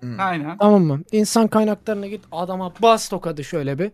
[0.00, 0.16] Hı.
[0.18, 0.58] Aynen.
[0.58, 1.00] Tamam mı?
[1.12, 2.24] İnsan kaynaklarına git.
[2.32, 3.90] Adama bas tokadı şöyle bir.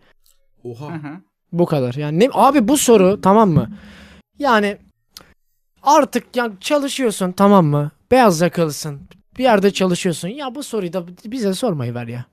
[0.65, 0.95] Oha.
[0.95, 1.21] hı.
[1.53, 1.95] Bu kadar.
[1.95, 3.71] Yani ne, abi bu soru tamam mı?
[4.39, 4.77] Yani
[5.83, 7.91] artık yani çalışıyorsun tamam mı?
[8.11, 9.01] Beyaz yakalısın.
[9.39, 10.29] Bir yerde çalışıyorsun.
[10.29, 12.25] Ya bu soruyu da bize sormayı ver ya.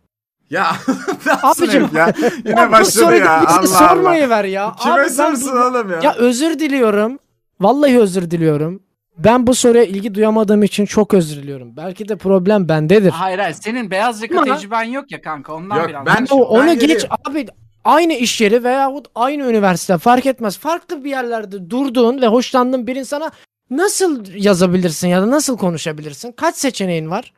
[0.49, 0.71] Ya
[1.43, 2.13] Abicim, ya?
[2.45, 3.17] Yine Ya bu başladı ya.
[3.17, 3.67] bize Allah Allah.
[3.67, 4.75] sormayı ver ya.
[4.79, 5.99] Kime Abi ben sorsun bu- oğlum ya?
[6.03, 7.19] Ya özür diliyorum.
[7.62, 8.83] Vallahi özür diliyorum.
[9.17, 11.77] Ben bu soruya ilgi duyamadığım için çok özür diliyorum.
[11.77, 13.09] Belki de problem bendedir.
[13.12, 16.05] Hayır hayır senin beyaz yaka tecrüben yok ya kanka ondan Yok, biraz.
[16.05, 17.09] ben- O, onu Ben geç geliyorum.
[17.29, 17.45] abi
[17.85, 20.57] aynı iş yeri veyahut aynı üniversite fark etmez.
[20.57, 23.31] Farklı bir yerlerde durduğun ve hoşlandığın bir insana
[23.69, 26.32] nasıl yazabilirsin ya da nasıl konuşabilirsin?
[26.32, 27.34] Kaç seçeneğin var?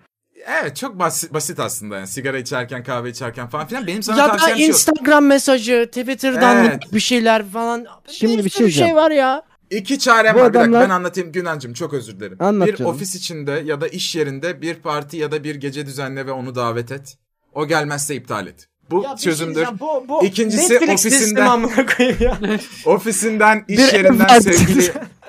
[0.62, 4.28] Evet çok basit, basit aslında yani sigara içerken kahve içerken falan filan benim sana ya
[4.28, 4.64] da tavsiyem şu.
[4.64, 6.94] Instagram mesajı, Twitter'dan Evet.
[6.94, 7.86] bir şeyler falan.
[8.12, 9.44] Şimdi bir sürü şey şey var ya.
[9.70, 12.38] İki çarem Bu var bir dakika adamlar- ben anlatayım Günancım çok özür dilerim.
[12.40, 12.92] Anlat bir canım.
[12.92, 16.56] ofis içinde ya da iş yerinde bir parti ya da bir gece düzenle ve onu
[16.56, 17.18] davet et.
[17.54, 18.68] O gelmezse iptal et.
[18.92, 19.56] Bu Ya bir şey çözümdür.
[19.56, 22.38] diyeceğim, bu, bu İkincisi Netflix ofisinden- ya.
[22.86, 24.92] Ofisinden iş Bir yerinden ev sevgili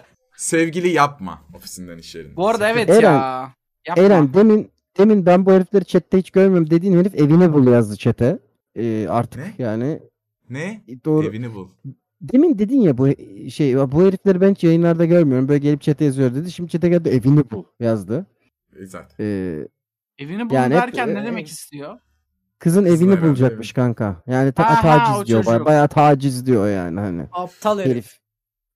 [0.43, 2.37] sevgili yapma ofisinden iş yerinden.
[2.37, 3.55] Bu arada evet Eren, ya.
[3.89, 4.03] Yapma.
[4.05, 8.39] Eren demin demin ben bu herifleri chatte hiç görmüyorum dediğin herif evini bul yazdı chat'e.
[8.77, 9.65] Ee, artık Ne?
[9.65, 10.01] yani
[10.51, 10.83] Ne?
[11.05, 11.27] doğru.
[11.27, 11.69] Evini bul.
[12.21, 13.09] Demin dedin ya bu
[13.51, 15.49] şey bu herifleri ben hiç yayınlarda görmüyorum.
[15.49, 16.51] Böyle gelip chat'e yazıyor dedi.
[16.53, 18.27] Şimdi chat'e geldi evini bul yazdı.
[18.81, 19.25] E, zaten.
[19.25, 19.69] Ee,
[20.19, 21.99] Evini bul Yani hep- derken ne e, demek istiyor?
[22.59, 24.23] kızın Kızın evini herhalde bulacakmış kanka.
[24.27, 25.47] Yani ta- Aha, o taciz diyor.
[25.47, 27.27] Baya, bayağı taciz diyor yani hani.
[27.33, 27.91] Aptal herif.
[27.93, 28.22] Herif.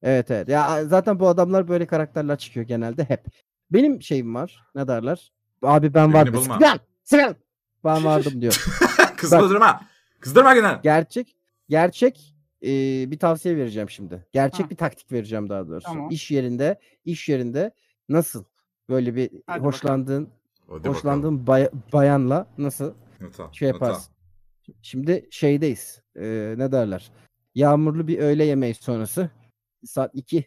[0.07, 0.49] Evet evet.
[0.49, 3.25] Ya zaten bu adamlar böyle karakterler çıkıyor genelde hep.
[3.71, 4.63] Benim şeyim var.
[4.75, 5.33] Ne derler?
[5.63, 6.35] Abi ben vardım.
[6.35, 6.55] bulma.
[6.55, 6.81] Sigan!
[7.05, 7.37] Sigan!
[7.85, 8.65] Ben vardım diyor.
[9.17, 9.81] Kızdırma.
[10.21, 10.81] Kızdırma gene.
[10.83, 11.37] Gerçek
[11.69, 12.69] gerçek e,
[13.11, 14.27] bir tavsiye vereceğim şimdi.
[14.33, 14.71] Gerçek Ha.
[14.71, 15.87] bir taktik vereceğim daha doğrusu.
[15.87, 16.11] Tamam.
[16.11, 17.71] İş yerinde iş yerinde
[18.09, 18.45] nasıl
[18.89, 20.29] böyle bir Hadi hoşlandığın
[20.69, 23.01] Hadi hoşlandığın bay- bayanla nasıl bakalım.
[23.21, 24.15] Not al, şey yaparsın.
[24.83, 26.03] Şimdi şeydeyiz.
[26.17, 27.11] Ee, ne derler?
[27.55, 29.31] Yağmurlu bir öğle yemeği sonrası.
[29.87, 30.45] Saat 2.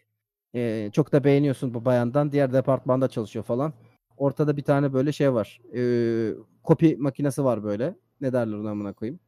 [0.54, 2.32] Ee, çok da beğeniyorsun bu bayandan.
[2.32, 3.72] Diğer departmanda çalışıyor falan.
[4.16, 5.60] Ortada bir tane böyle şey var.
[5.76, 6.32] Ee,
[6.62, 7.96] kopi makinesi var böyle.
[8.20, 9.20] Ne derler ona amına koyayım?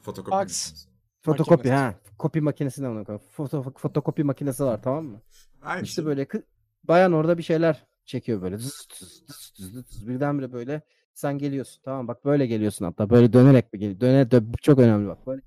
[0.00, 0.30] Fotokopi.
[0.30, 0.86] Fax.
[1.22, 1.74] Fotokopi Makinesi.
[1.76, 1.94] ha.
[2.18, 3.24] Kopi makinesi ne amına koyayım?
[3.30, 5.20] Foto, fotokopi makinesi var tamam mı?
[5.62, 6.06] Aynı İşte şey.
[6.06, 6.42] böyle kı-
[6.84, 8.58] bayan orada bir şeyler çekiyor böyle.
[8.58, 10.08] Zzz, zzz, zzz, zzz, zzz.
[10.08, 10.80] Birdenbire böyle
[11.14, 11.82] sen geliyorsun.
[11.84, 13.10] Tamam bak böyle geliyorsun hatta.
[13.10, 14.00] Böyle dönerek mi geliyor?
[14.00, 15.26] Döne, dö- çok önemli bak.
[15.26, 15.42] Böyle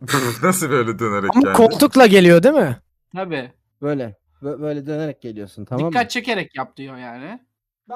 [0.42, 1.52] Nasıl böyle dönerek Ama geldi?
[1.56, 2.76] koltukla geliyor değil mi?
[3.14, 3.52] Tabii.
[3.82, 6.08] böyle bö- böyle dönerek geliyorsun tamam Dikkat mı?
[6.08, 7.40] çekerek yap diyor yani.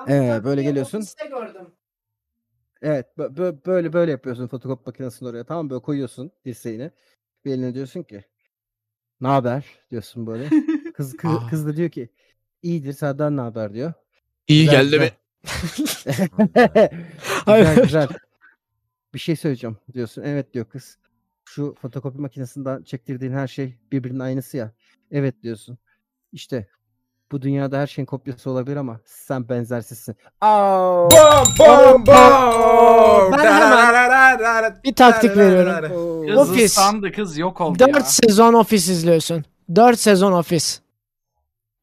[0.09, 1.05] Ee, böyle geliyorsun.
[2.83, 5.71] Evet bö- bö- böyle böyle yapıyorsun fotokopi makinesini oraya tamam mı?
[5.71, 6.91] Böyle koyuyorsun dirseğini.
[7.45, 8.25] Bir eline diyorsun ki
[9.21, 10.49] ne haber diyorsun böyle.
[10.95, 11.47] Kız kız, Aa.
[11.51, 12.09] kız da diyor ki
[12.63, 13.93] iyidir senden ne haber diyor.
[14.49, 15.11] İyi Güzel, geldi mi?
[15.77, 16.29] güzel.
[17.45, 17.67] Hayır.
[17.67, 18.09] güzel güzel.
[19.15, 20.23] Bir şey söyleyeceğim diyorsun.
[20.23, 20.99] Evet diyor kız.
[21.55, 24.73] Şu fotokopi makinesinden çektirdiğin her şey birbirinin aynısı ya.
[25.11, 25.79] Evet diyorsun.
[26.33, 26.69] İşte
[27.33, 30.17] bu dünyada her şeyin kopyası olabilir ama sen benzersizsin.
[30.41, 31.11] Aa!
[31.11, 33.33] Bom bom bom.
[33.33, 36.27] Ben hemen bir taktik veriyorum.
[36.29, 36.65] Kız Ofis.
[36.79, 38.01] ıslandı kız yok oldu 4 ya.
[38.01, 39.45] sezon ofis izliyorsun.
[39.75, 40.81] 4 sezon ofis.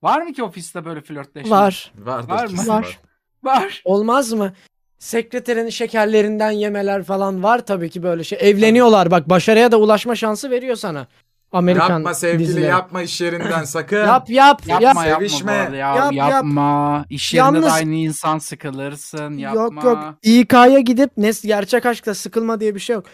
[0.01, 1.51] Var mı ki ofiste böyle flörtleşme?
[1.51, 1.93] Var.
[1.97, 2.49] Vardır Var mı?
[2.49, 2.99] kesin Var.
[3.43, 3.82] Var.
[3.86, 4.53] Olmaz mı?
[4.99, 8.37] Sekreterin şekerlerinden yemeler falan var tabii ki böyle şey.
[8.41, 11.07] Evleniyorlar bak başarıya da ulaşma şansı veriyor sana.
[11.51, 12.65] Amerikan Yapma sevgili dizileri.
[12.65, 13.97] yapma iş yerinden sakın.
[13.97, 14.95] Yap yap Yapma yap.
[15.05, 15.51] yapma Sevişme.
[15.51, 15.95] arada ya.
[15.95, 16.31] Yap, yap.
[16.31, 17.05] yapma.
[17.09, 19.37] İş yerinde Yalnız- de aynı insan sıkılırsın.
[19.37, 19.61] Yapma.
[19.63, 19.99] Yok yok.
[20.23, 23.05] İK'ya gidip ne gerçek aşkta sıkılma diye bir şey yok.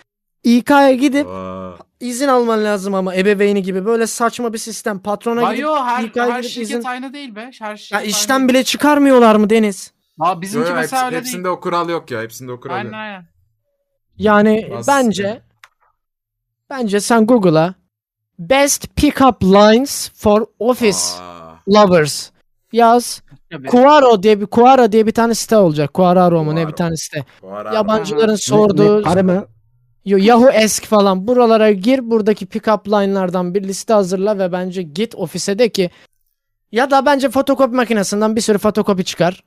[0.43, 4.99] İK'ya gidip Aa, izin alman lazım ama ebeveyni gibi böyle saçma bir sistem.
[4.99, 6.83] Patrona gidip Bayo her, İK'ya her gidip şirket izin...
[6.83, 7.51] aynı değil be.
[7.59, 8.49] Her şirket Ya aynı işten değil.
[8.49, 9.92] bile çıkarmıyorlar mı Deniz?
[10.19, 11.55] Aa, bizimki yo, mesela hepsi- öyle hepsinde değil.
[11.55, 12.21] o kural yok ya.
[12.21, 12.95] Hepsinde o kural Aynen yok.
[12.95, 13.25] aynen.
[14.17, 15.41] Yani Biraz- bence
[16.69, 17.73] bence sen Google'a
[18.39, 22.29] Best Pickup Lines for Office Aa, Lovers
[22.71, 23.21] yaz.
[23.51, 23.67] Tabii.
[23.67, 25.93] Quaro diye bir Quora diye bir tane site olacak.
[25.93, 26.75] Quararo mu ne bir Quaro.
[26.75, 27.25] tane site.
[27.41, 29.45] bu ara- Yabancıların Ne- sorduğu ne- mı?
[30.05, 35.15] Yo, Yahoo Esk falan buralara gir buradaki pickup line'lardan bir liste hazırla ve bence git
[35.15, 35.89] ofise de ki
[36.71, 39.43] ya da bence fotokopi makinesinden bir sürü fotokopi çıkar.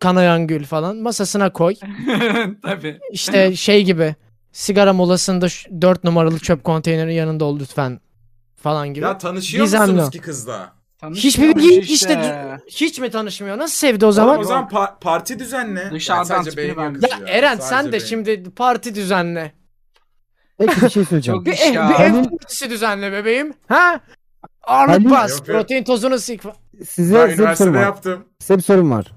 [0.00, 1.74] Kanayan gül falan masasına koy.
[2.62, 2.98] Tabii.
[3.12, 4.14] İşte şey gibi
[4.52, 5.46] sigara molasında
[5.80, 8.00] 4 numaralı çöp konteyneri yanında ol lütfen
[8.56, 9.04] falan gibi.
[9.04, 10.72] Ya tanışıyor Gizemli musunuz ki kızla?
[11.14, 12.58] Hiçbir bilgi işte.
[12.70, 13.58] hiç mi tanışmıyor?
[13.58, 14.44] Nasıl sevdi o Zaman zaman?
[14.44, 15.90] o zaman pa- parti düzenle.
[15.92, 18.08] Dışarıdan sadece ben- kızı Ya Eren sen Sadece de beğeniyor.
[18.08, 19.52] şimdi parti düzenle.
[20.58, 21.38] Peki bir şey söyleyeceğim.
[21.38, 23.52] Çok Bir, ev, bir ev partisi düzenle bebeğim.
[23.68, 24.00] Ha?
[24.60, 25.30] Halil- bas.
[25.38, 25.56] Yok, yok.
[25.56, 26.42] Protein tozunu sik.
[26.88, 27.82] Size, size bir sorum var.
[27.82, 28.24] yaptım.
[28.38, 29.12] Size bir sorum var.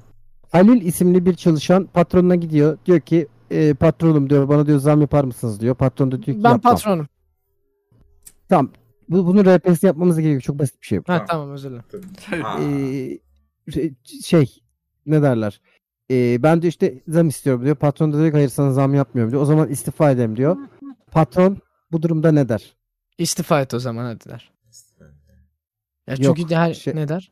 [0.52, 2.78] Halil isimli bir çalışan patronuna gidiyor.
[2.86, 5.76] Diyor ki e, patronum diyor bana diyor zam yapar mısınız diyor.
[5.76, 6.60] Patron da diyor ki Ben yapmam.
[6.74, 7.08] patronum.
[8.50, 8.72] Tamam.
[9.10, 10.42] Bu, bunun RPS'ini yapmamız gerekiyor.
[10.42, 11.00] Çok basit bir şey.
[11.00, 11.02] bu.
[11.02, 11.28] Ha Tamam.
[11.28, 12.44] tamam özür dilerim.
[12.44, 12.60] Ha.
[12.62, 13.20] Ee,
[13.72, 13.94] şey-
[14.24, 14.56] şey
[15.06, 15.62] ne derler?
[16.12, 17.76] Ee, ben de işte zam istiyorum diyor.
[17.76, 19.42] Patron da diyor ki hayır sana zam yapmıyorum diyor.
[19.42, 20.58] O zaman istifa edeyim diyor.
[21.12, 21.58] Patron
[21.92, 22.76] bu durumda ne der?
[23.18, 24.52] İstifa et o zaman hadi der.
[26.08, 27.32] Ya Yok, çünkü her şey- ne der?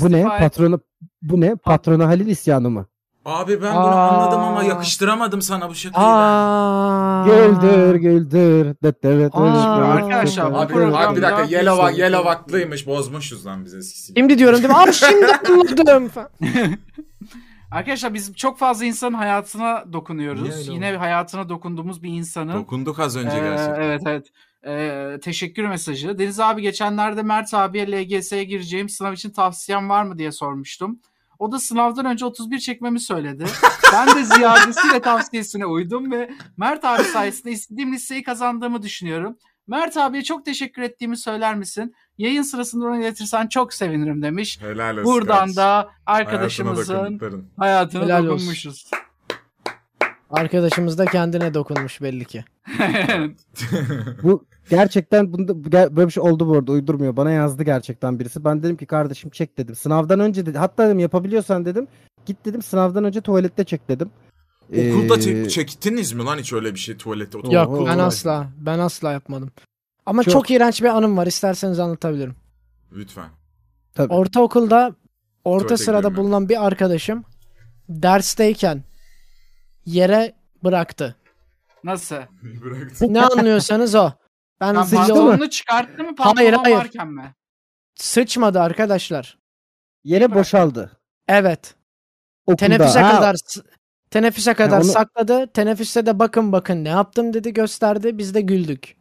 [0.00, 0.20] Bu ne?
[0.20, 0.38] Et.
[0.38, 0.80] Patronu
[1.22, 1.56] bu ne?
[1.56, 2.86] Patrona Halil isyanı mı?
[3.24, 4.08] Abi ben bunu Aa.
[4.08, 6.10] anladım ama yakıştıramadım sana bu şakayı ben.
[6.12, 7.24] Aa.
[7.26, 8.74] Güldür güldür.
[8.82, 9.08] det Aa.
[9.08, 14.12] evet, Arkadaşlar, bu Abi, program- abi bir dakika Yelova, Yelovaklıymış bozmuşuz lan biz eskisi.
[14.16, 14.76] Şimdi diyorum değil mi?
[14.78, 16.10] Abi şimdi anladım.
[17.70, 20.68] Arkadaşlar biz çok fazla insanın hayatına dokunuyoruz.
[20.68, 22.54] Yine hayatına dokunduğumuz bir insanın.
[22.54, 23.80] Dokunduk az önce Ee, gerçekten.
[23.82, 24.26] evet evet.
[24.66, 26.18] Ee, teşekkür mesajı.
[26.18, 31.00] Deniz abi geçenlerde Mert abiye LGS'ye gireceğim sınav için tavsiyen var mı diye sormuştum.
[31.38, 33.44] O da sınavdan önce 31 çekmemi söyledi.
[33.92, 39.36] ben de ziyadesiyle tavsiyesine uydum ve Mert abi sayesinde istediğim listeyi kazandığımı düşünüyorum.
[39.66, 41.94] Mert abiye çok teşekkür ettiğimi söyler misin?
[42.18, 44.58] Yayın sırasında onu iletirsen çok sevinirim demiş.
[44.60, 45.56] Helal olsun Buradan kardeşim.
[45.56, 47.20] da Hayatına arkadaşımızın
[47.58, 48.30] hayatına Helal olsun.
[48.30, 48.90] dokunmuşuz.
[50.34, 52.44] Arkadaşımız da kendine dokunmuş belli ki.
[54.22, 57.16] Bu gerçekten bunda bu ger- böyle bir şey oldu bu arada uydurmuyor.
[57.16, 58.44] Bana yazdı gerçekten birisi.
[58.44, 59.74] Ben dedim ki kardeşim çek dedim.
[59.74, 60.58] Sınavdan önce dedi.
[60.58, 61.86] Hatta dedim yapabiliyorsan dedim.
[62.26, 64.10] Git dedim sınavdan önce tuvalette çek dedim.
[64.68, 67.38] Okulda Ee, çek- çektiniz mi lan hiç öyle bir şey tuvalette?
[67.38, 67.54] oturup?
[67.54, 68.46] Yok ben asla.
[68.58, 69.50] Ben asla yapmadım.
[70.06, 71.26] Ama Çok- çok, iğrenç bir anım var.
[71.26, 72.34] İsterseniz anlatabilirim.
[72.92, 73.28] Lütfen.
[73.94, 74.12] Tabii.
[74.12, 74.94] Ortaokulda
[75.44, 76.24] orta Tuvalete sırada gidiyorum ben.
[76.24, 77.24] bulunan bir arkadaşım
[77.88, 78.82] dersteyken
[79.86, 81.16] yere bıraktı.
[81.84, 82.16] Nasıl?
[82.42, 83.14] Bıraktım.
[83.14, 84.10] Ne anlıyorsanız o.
[84.60, 85.20] Ben hızlıca sıçtı mı?
[85.20, 86.76] pantolonunu çıkarttı mı pantolon Hayır, hayır.
[86.76, 87.34] varken mi?
[87.94, 89.38] sıçmadı arkadaşlar.
[90.04, 91.00] Yere boşaldı.
[91.28, 91.74] Evet.
[92.46, 92.56] Okulda.
[92.66, 93.60] Teneffüse Ha, kadar s-
[94.10, 95.46] teneffüse kadar onu- sakladı.
[95.52, 98.18] Teneffüste de bakın bakın ne yaptım dedi gösterdi.
[98.18, 98.96] Biz de güldük.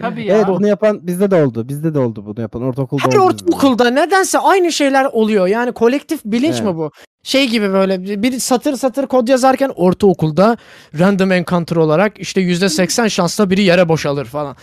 [0.00, 0.36] Tabii ya.
[0.36, 1.68] Evet bunu yapan bizde de oldu.
[1.68, 2.62] Bizde de oldu bunu yapan.
[2.62, 3.24] Ortaokulda Her oldu.
[3.24, 5.46] ortaokulda nedense aynı şeyler oluyor.
[5.46, 6.64] Yani kolektif bilinç Evet.
[6.64, 6.90] mi bu?
[7.22, 10.56] Şey gibi böyle bir- satır satır kod yazarken ortaokulda
[10.98, 14.56] random encounter olarak işte %80 şansla biri yere boşalır falan.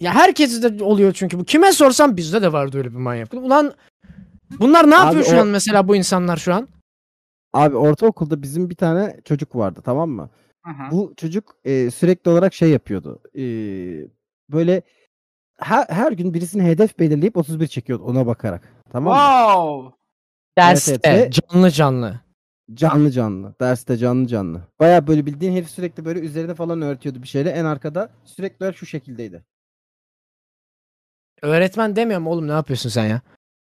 [0.00, 1.44] Ya herkes de oluyor çünkü bu.
[1.44, 3.34] Kime sorsam bizde de vardı öyle bir manyak.
[3.34, 3.72] Ulan
[4.60, 6.68] bunlar ne Abi yapıyor şu o- an mesela bu insanlar şu an?
[7.52, 10.30] Abi ortaokulda bizim bir tane çocuk vardı tamam mı?
[10.66, 10.70] Hı.
[10.90, 13.20] Bu çocuk e, sürekli olarak şey yapıyordu.
[13.34, 13.42] E,
[14.48, 14.82] böyle
[15.58, 18.68] her, her gün birisini hedef belirleyip 31 çekiyordu ona bakarak.
[18.92, 19.20] Tamam mı?
[19.20, 20.04] Wow.
[20.58, 21.32] Derste evet.
[21.32, 22.20] canlı canlı.
[22.74, 23.54] Canlı canlı.
[23.60, 24.62] Derste canlı canlı.
[24.80, 27.50] Baya böyle bildiğin herif sürekli böyle üzerine falan örtüyordu bir şeyle.
[27.50, 29.44] En arkada sürekli şu şekildeydi.
[31.42, 33.20] Öğretmen demiyorum oğlum ne yapıyorsun sen ya?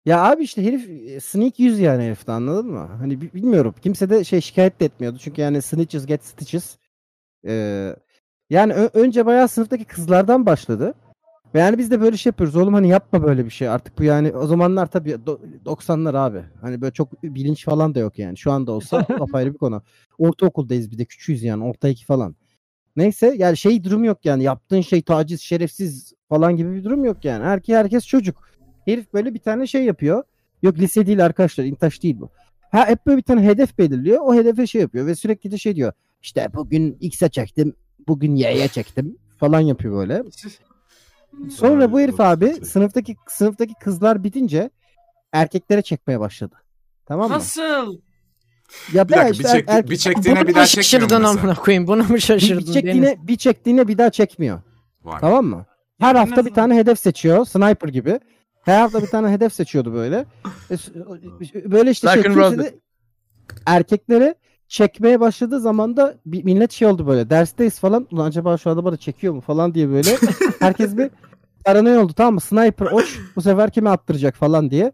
[0.06, 2.90] Ya abi işte herif e, sneak yüz yani herifte anladın mı?
[3.00, 3.76] Hani bi- bilmiyorum.
[3.82, 5.18] Kimse de şey şikayet de etmiyordu.
[5.18, 6.78] Çünkü yani snitches get stitches.
[7.48, 7.96] Ee,
[8.50, 10.94] yani önce bayağı sınıftaki kızlardan başladı.
[11.54, 12.56] Yani biz de böyle şey yapıyoruz.
[12.56, 13.70] Oğlum hani yapma böyle bir şey.
[13.70, 16.44] Artık bu yani o zamanlar tabii do- 90'lar abi.
[16.62, 18.38] Hani böyle çok bilinç falan da yok yani.
[18.38, 19.82] Şu anda olsa apayrı bir konu.
[20.18, 21.64] Ortaokuldayız bir de küçüğüz yani.
[21.64, 22.36] Orta iki falan.
[22.96, 24.44] Neyse yani şey durum yok yani.
[24.44, 27.44] Yaptığın şey taciz, şerefsiz falan gibi bir durum yok yani.
[27.44, 28.50] Herkes herkes çocuk.
[28.86, 30.24] Herif böyle bir tane şey yapıyor.
[30.62, 31.64] Yok lise değil arkadaşlar.
[31.64, 32.30] intaş değil bu.
[32.72, 34.20] Ha hep böyle bir tane hedef belirliyor.
[34.22, 35.94] O hedefe şey yapıyor ve sürekli de şey diyor.
[36.22, 37.74] İşte bugün X'e çektim.
[38.08, 40.24] Bugün Y'ye çektim falan yapıyor böyle.
[41.52, 44.70] Sonra bu herif abi sınıftaki sınıftaki kızlar bitince
[45.34, 46.56] erkeklere çekmeye başladı.
[47.06, 47.36] Tamam mı?
[47.36, 47.98] Nasıl?
[48.94, 51.22] Ya Bir dakika işte bir, er- çekti, erkek- bir çektiğine Bunu bir daha çekmiyor şaşırdın
[51.22, 51.42] mu mesela?
[51.42, 51.88] amına koyayım?
[51.88, 52.58] Bunu mu bir, şaşırdın?
[52.60, 52.74] bir Deniz?
[52.74, 54.62] çektiğine bir çektiğine bir daha çekmiyor.
[55.04, 55.20] Vay.
[55.22, 55.66] Tamam mı?
[56.00, 57.46] Her Yani hafta bir tane hedef seçiyor.
[57.46, 58.20] Sniper gibi.
[58.66, 60.26] Her hafta bir tane hedef seçiyordu böyle.
[60.72, 60.76] E,
[61.72, 62.50] Böyle işte şey roll.
[62.52, 62.76] kimse de
[63.66, 64.36] erkekleri
[64.68, 67.30] çekmeye başladığı zaman da bir millet şey oldu böyle.
[67.30, 68.08] Dersteyiz falan.
[68.12, 70.18] Ulan acaba şu adamı da çekiyor mu falan diye böyle.
[70.60, 71.10] Herkes bir
[71.66, 72.42] paranoya oldu tamam mı?
[72.42, 74.92] Sniper oç bu sefer kime attıracak falan diye.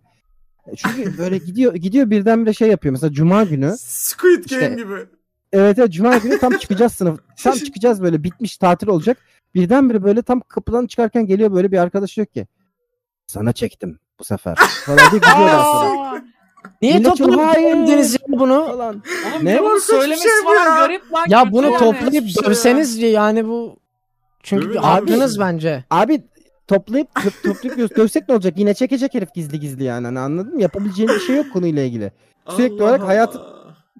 [0.67, 2.91] E, Çünkü böyle gidiyor gidiyor birdenbire şey yapıyor.
[2.91, 5.05] Mesela cuma günü Squid Game İşte- gibi.
[5.53, 7.19] Evet evet cuma günü tam çıkacağız sınıf.
[7.43, 9.17] Tam çıkacağız böyle bitmiş tatil olacak.
[9.55, 12.47] Birdenbire böyle tam kapıdan çıkarken geliyor böyle bir arkadaş diyor ki
[13.27, 14.55] sana çektim bu sefer.
[14.85, 15.21] Falan diye.
[15.35, 16.15] Aa,
[16.81, 17.75] Niye Millet toplanıp hayır.
[17.77, 18.65] dövdünüz ya bunu?
[18.67, 19.03] Falan.
[19.35, 19.55] Oğlum Ne?
[19.55, 19.61] ne?
[19.63, 20.75] bunu söylemesi şey falan ya.
[20.87, 21.25] garip lan.
[21.29, 21.77] Ya kötü bunu yani.
[21.77, 23.77] toplayıp Hiçbir şey dövseniz yani bu
[24.43, 25.11] çünkü Dövün abi.
[25.39, 25.83] bence.
[25.89, 26.23] Abi
[26.67, 28.53] toplayıp toplayıp toplayıp dövsek ne olacak?
[28.57, 30.05] Yine çekecek herif gizli gizli yani.
[30.05, 30.61] Hani anladın mı?
[30.61, 32.11] Yapabileceğin bir şey yok konuyla ilgili.
[32.49, 33.41] Sürekli olarak hayatı-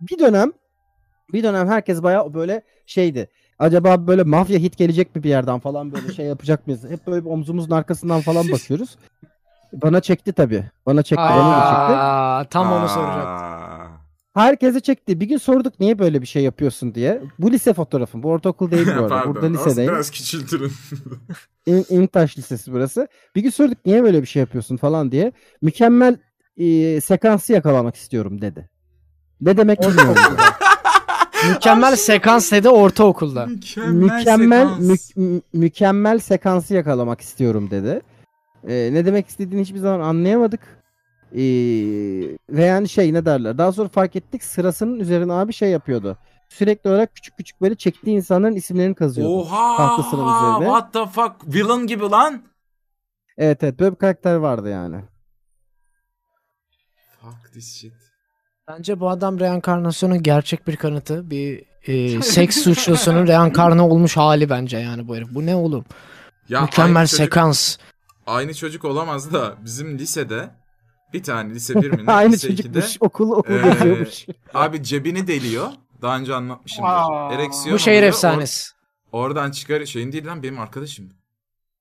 [0.02, 0.52] Bir dönem
[1.34, 3.30] bir dönem herkes bayağı böyle şeydi.
[3.60, 6.84] Acaba böyle mafya hit gelecek mi bir yerden falan böyle şey yapacak mıyız?
[6.90, 8.98] Hep böyle bir omzumuzun arkasından falan bakıyoruz.
[9.74, 10.64] Bana çekti tabii.
[10.86, 11.24] Bana çekti.
[11.24, 11.98] Bana da çekti.
[12.00, 13.46] Aa, tam onu soracaktım.
[13.48, 13.88] Aa.
[14.34, 15.20] Herkese çekti.
[15.20, 17.22] Bir gün sorduk niye böyle bir şey yapıyorsun diye.
[17.40, 18.24] Bu lise fotoğrafım.
[18.24, 19.08] Bu ortaokul değil bu arada.
[19.08, 19.36] Pardon.
[19.36, 19.92] Burada lisedeyim.
[19.92, 20.72] Biraz küçültürün.
[21.66, 23.08] İn, İntaş Lisesi burası.
[23.36, 25.32] Bir gün sorduk niye böyle bir şey yapıyorsun falan diye.
[25.62, 26.18] Mükemmel
[26.58, 28.70] e, sekansı yakalamak istiyorum dedi.
[29.42, 30.16] Ne demek bilmiyorum.
[31.50, 33.46] Mükemmel sekans dedi ortaokulda.
[33.46, 34.80] mükemmel sekans.
[35.16, 38.02] mü- mü- mükemmel sekansı yakalamak istiyorum dedi.
[38.68, 40.62] E, ne demek istediğini hiçbir zaman anlayamadık.
[41.32, 41.42] E,
[42.50, 43.58] ve yani şey ne derler.
[43.58, 46.18] Daha sonra fark ettik sırasının üzerine abi şey yapıyordu.
[46.50, 49.40] Sürekli olarak küçük küçük böyle çektiği insanların isimlerini kazıyordu.
[49.40, 49.78] Oha!
[49.78, 50.66] Tahtasının üzerine.
[50.80, 51.56] What the fuck?
[51.56, 52.44] Villain gibi lan.
[53.38, 55.02] Evet evet böyle bir karakter vardı yani.
[57.22, 57.94] Fuck this shit.
[58.68, 61.30] Bence bu adam reenkarnasyonun gerçek bir kanıtı.
[61.30, 65.28] Bir e, seks suçlusunun reenkarne olmuş hali bence yani bu herif.
[65.32, 65.86] Bu ne oğlum?
[66.50, 67.78] Ya Mükemmel çocuk- sekans.
[68.28, 70.50] Aynı çocuk olamaz da bizim lisede
[71.14, 72.12] bir tane lise 1 mi ne?
[72.12, 74.26] Aynı lise 2'de, çocukmuş okul okul Ee, geziyormuş.
[74.54, 75.68] Abi cebini deliyor.
[76.02, 76.90] Daha önce anlatmışımdır.
[76.90, 77.34] Aa.
[77.34, 78.08] Ereksiyon Bu şehir oluyor.
[78.10, 78.70] efsanesi.
[78.72, 78.74] Or-
[79.12, 81.10] oradan çıkar şeyin değil lan benim arkadaşım.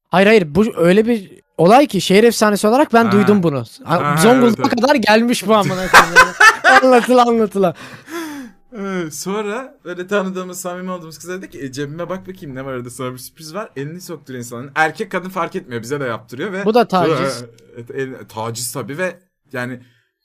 [0.08, 3.12] Hayır hayır bu öyle bir olay ki şehir efsanesi olarak ben Ha.
[3.12, 3.64] duydum bunu.
[3.84, 4.80] Ha, Zonguldak'a evet, evet.
[4.80, 6.16] kadar gelmiş bu amına koyayım.
[6.82, 7.74] anlatıla anlatıla.
[9.10, 12.90] Sonra böyle tanıdığımız samimi olduğumuz kız dedi ki e, cebime bak bakayım ne var orada
[12.90, 13.70] sana bir sürpriz var.
[13.76, 14.70] Elini soktur insanın.
[14.74, 16.64] Erkek kadın fark etmiyor bize de yaptırıyor ve.
[16.64, 17.44] Bu da taciz.
[17.76, 19.16] Evet, el- taciz tabii ve
[19.52, 19.80] yani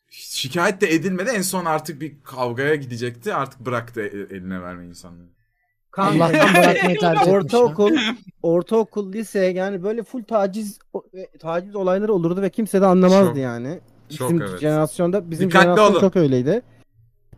[0.09, 1.29] şikayet de edilmedi.
[1.35, 3.33] En son artık bir kavgaya gidecekti.
[3.33, 5.27] Artık bıraktı e- eline vermeyi insanları.
[5.97, 6.29] Allah'tan
[6.63, 7.27] bırakmayı tercih etmiş.
[7.33, 7.91] ortaokul,
[8.43, 10.79] ortaokul, lise yani böyle full taciz
[11.39, 13.79] taciz olayları olurdu ve kimse de anlamazdı Çok- yani.
[14.17, 14.59] çok Bizim evet.
[14.59, 15.99] jenerasyonda bizim Dikkatli jenerasyon olun.
[15.99, 16.61] çok öyleydi.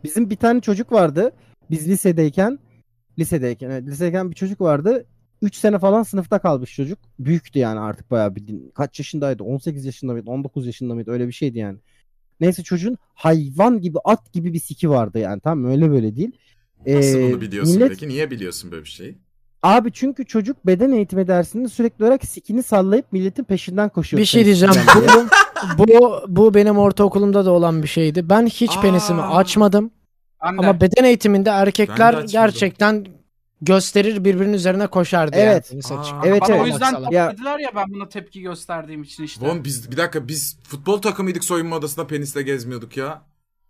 [0.04, 1.32] Bizim bir tane çocuk vardı.
[1.70, 2.58] Biz lisedeyken
[3.18, 5.06] lisedeyken evet, lisedeyken bir çocuk vardı.
[5.42, 6.98] 3 sene falan sınıfta kalmış çocuk.
[7.18, 8.70] Büyüktü yani artık bayağı bildiğin.
[8.74, 9.42] Kaç yaşındaydı?
[9.42, 10.30] 18 yaşında mıydı?
[10.30, 11.10] 19 yaşında mıydı?
[11.10, 11.78] Öyle bir şeydi yani.
[12.40, 15.40] Neyse çocuğun hayvan gibi at gibi bir siki vardı yani.
[15.40, 15.70] Tamam mı?
[15.70, 16.30] öyle böyle değil.
[16.86, 18.08] Nasıl Ee, bunu biliyorsun millet- peki?
[18.08, 19.18] Niye biliyorsun böyle bir şeyi?
[19.62, 24.20] Abi çünkü çocuk beden eğitimi dersinde sürekli olarak sikini sallayıp milletin peşinden koşuyor.
[24.20, 24.74] Bir şey diyeceğim.
[25.78, 28.30] bu, bu benim ortaokulumda da olan bir şeydi.
[28.30, 28.80] Ben hiç Aa.
[28.80, 29.90] penisimi açmadım.
[30.44, 30.60] Ben de.
[30.60, 32.26] Ama beden eğitiminde erkekler açmadım.
[32.32, 33.06] gerçekten
[33.62, 35.42] gösterir birbirinin üzerine koşar diye.
[35.44, 35.70] Evet.
[35.70, 36.04] penis Aa.
[36.24, 36.62] Evet, Bana evet.
[36.62, 37.12] o yüzden Salak.
[37.12, 39.46] Ya- ya ben buna tepki gösterdiğim için işte.
[39.46, 43.22] Oğlum biz bir dakika biz futbol takımıydık soyunma odasında penisle gezmiyorduk ya.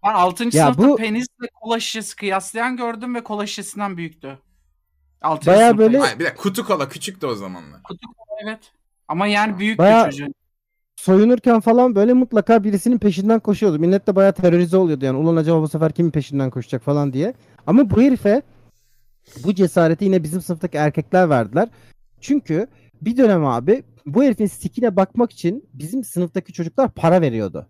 [0.05, 0.45] Ben 6.
[0.45, 4.38] Ya sınıfta bu- penisle kola şişesi kıyaslayan gördüm ve kola şişesinden büyüktü.
[5.22, 5.47] 6.
[5.47, 5.78] Bayağı sınıfta.
[5.78, 7.82] böyle- Ay, bir dakika kutu kola küçüktü o zamanlar.
[7.82, 8.61] Kutu kola evet.
[9.09, 10.34] Ama yani büyük Bayağı- bir çocuğun.
[11.05, 13.78] Soyunurken falan böyle mutlaka birisinin peşinden koşuyordu.
[13.78, 15.18] Millet de bayağı terörize oluyordu yani.
[15.18, 17.34] Ulan acaba bu sefer kimin peşinden koşacak falan diye.
[17.66, 18.42] Ama bu herife
[19.44, 21.68] bu cesareti yine bizim sınıftaki erkekler verdiler.
[22.20, 22.66] Çünkü
[23.03, 27.66] bir dönem abi bu herifin sikine bakmak için bizim sınıftaki çocuklar para veriyordu.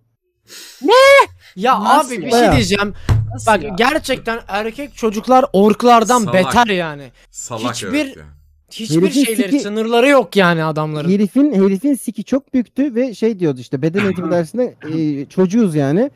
[1.57, 2.39] Ya Nasıl abi bir ya?
[2.39, 2.95] şey diyeceğim.
[3.35, 3.69] Nasıl Bak ya?
[3.79, 6.35] gerçekten erkek çocuklar orklardan Salak.
[6.35, 7.13] beter yani.
[7.31, 8.25] Salak Hiçbir- evet ya.
[8.71, 11.11] Hiçbir Herifin şeyleri siki- sınırları yok yani adamların.
[11.11, 16.11] Herifin herifin siki çok büyüktü ve şey diyordu işte beden eğitimi dersinde e, çocuğuz yani.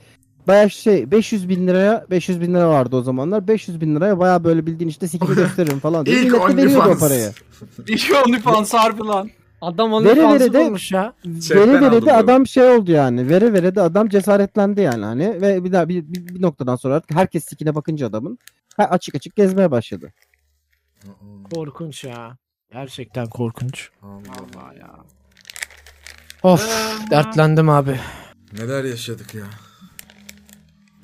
[0.47, 3.49] Bayağı şey 500 bin liraya 500 bin lira vardı o zamanlar.
[3.49, 6.07] 500 bin liraya bayağı böyle bildiğin işte sikini gösteririm falan.
[6.07, 7.01] diye İlk veriyordu o OnlyFans.
[7.01, 7.33] parayı.
[7.89, 9.31] İlk OnlyFans harbi lan.
[9.61, 11.13] Adam onu Vere bulmuş ya.
[11.25, 13.29] Vere vere de adam şey oldu yani.
[13.29, 16.95] Vere vere de adam cesaretlendi yani hani ve bir daha bir, bir, bir noktadan sonra
[16.95, 18.39] artık herkes sikine bakınca adamın
[18.77, 20.13] ha, açık açık gezmeye başladı.
[21.55, 22.37] Korkunç ya.
[22.75, 23.91] Gerçekten korkunç.
[24.03, 24.91] Allah ya.
[26.43, 26.69] Of
[27.11, 28.01] dertlendim abi.
[28.53, 29.45] Neler yaşadık ya.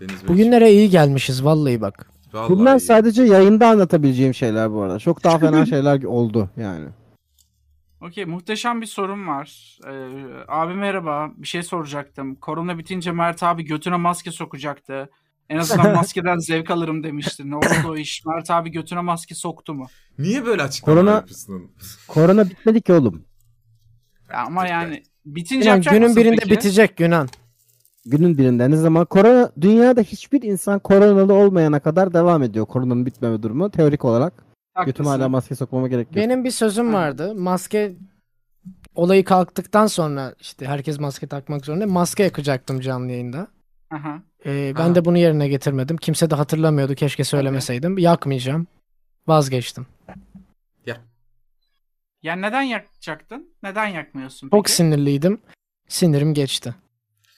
[0.01, 0.29] Deniz Bey.
[0.29, 2.11] Bugünlere iyi gelmişiz vallahi bak.
[2.33, 2.81] Vallahi Bunlar iyi.
[2.81, 4.99] sadece yayında anlatabileceğim şeyler bu arada.
[4.99, 6.89] Çok daha fena şeyler oldu yani.
[8.01, 9.79] Okey muhteşem bir sorum var.
[9.87, 9.91] Ee,
[10.49, 12.35] abi merhaba bir şey soracaktım.
[12.35, 15.11] Korona bitince Mert abi götüne maske sokacaktı.
[15.51, 17.51] En azından maskeden zevk alırım demişti.
[17.51, 18.25] Ne oldu o iş?
[18.27, 19.87] Mert abi götüne maske soktu mu?
[20.19, 21.71] Niye böyle açıklama Korona- yapıyorsun?
[22.09, 23.25] Korona bitmedi ki oğlum.
[24.33, 26.51] Ya ama yani bitince Yunan yapacak günün birinde peki?
[26.51, 27.29] bitecek Yunan.
[28.07, 33.43] Günün birinde ne zaman korona dünyada hiçbir insan koronalı olmayana kadar devam ediyor koronanın bitmeme
[33.43, 34.33] durumu teorik olarak.
[34.37, 35.05] Götüme Haklısın.
[35.05, 36.17] hala maske sokmama gerek yok.
[36.17, 37.35] Benim bir sözüm vardı.
[37.35, 37.97] Maske
[38.95, 41.87] olayı kalktıktan sonra işte herkes maske takmak zorunda.
[41.87, 43.47] Maske yakacaktım canlı yayında.
[43.91, 44.23] Aha.
[44.47, 44.95] Ee, ben Ha.
[44.95, 45.97] de bunu yerine getirmedim.
[45.97, 46.95] Kimse de hatırlamıyordu.
[46.95, 47.99] Keşke söylemeseydim.
[47.99, 48.67] Yakmayacağım.
[49.27, 49.87] Vazgeçtim.
[52.23, 53.55] Ya neden yakacaktın?
[53.63, 54.77] Neden yakmıyorsun Çok peki?
[54.77, 55.41] sinirliydim.
[55.89, 56.75] Sinirim geçti.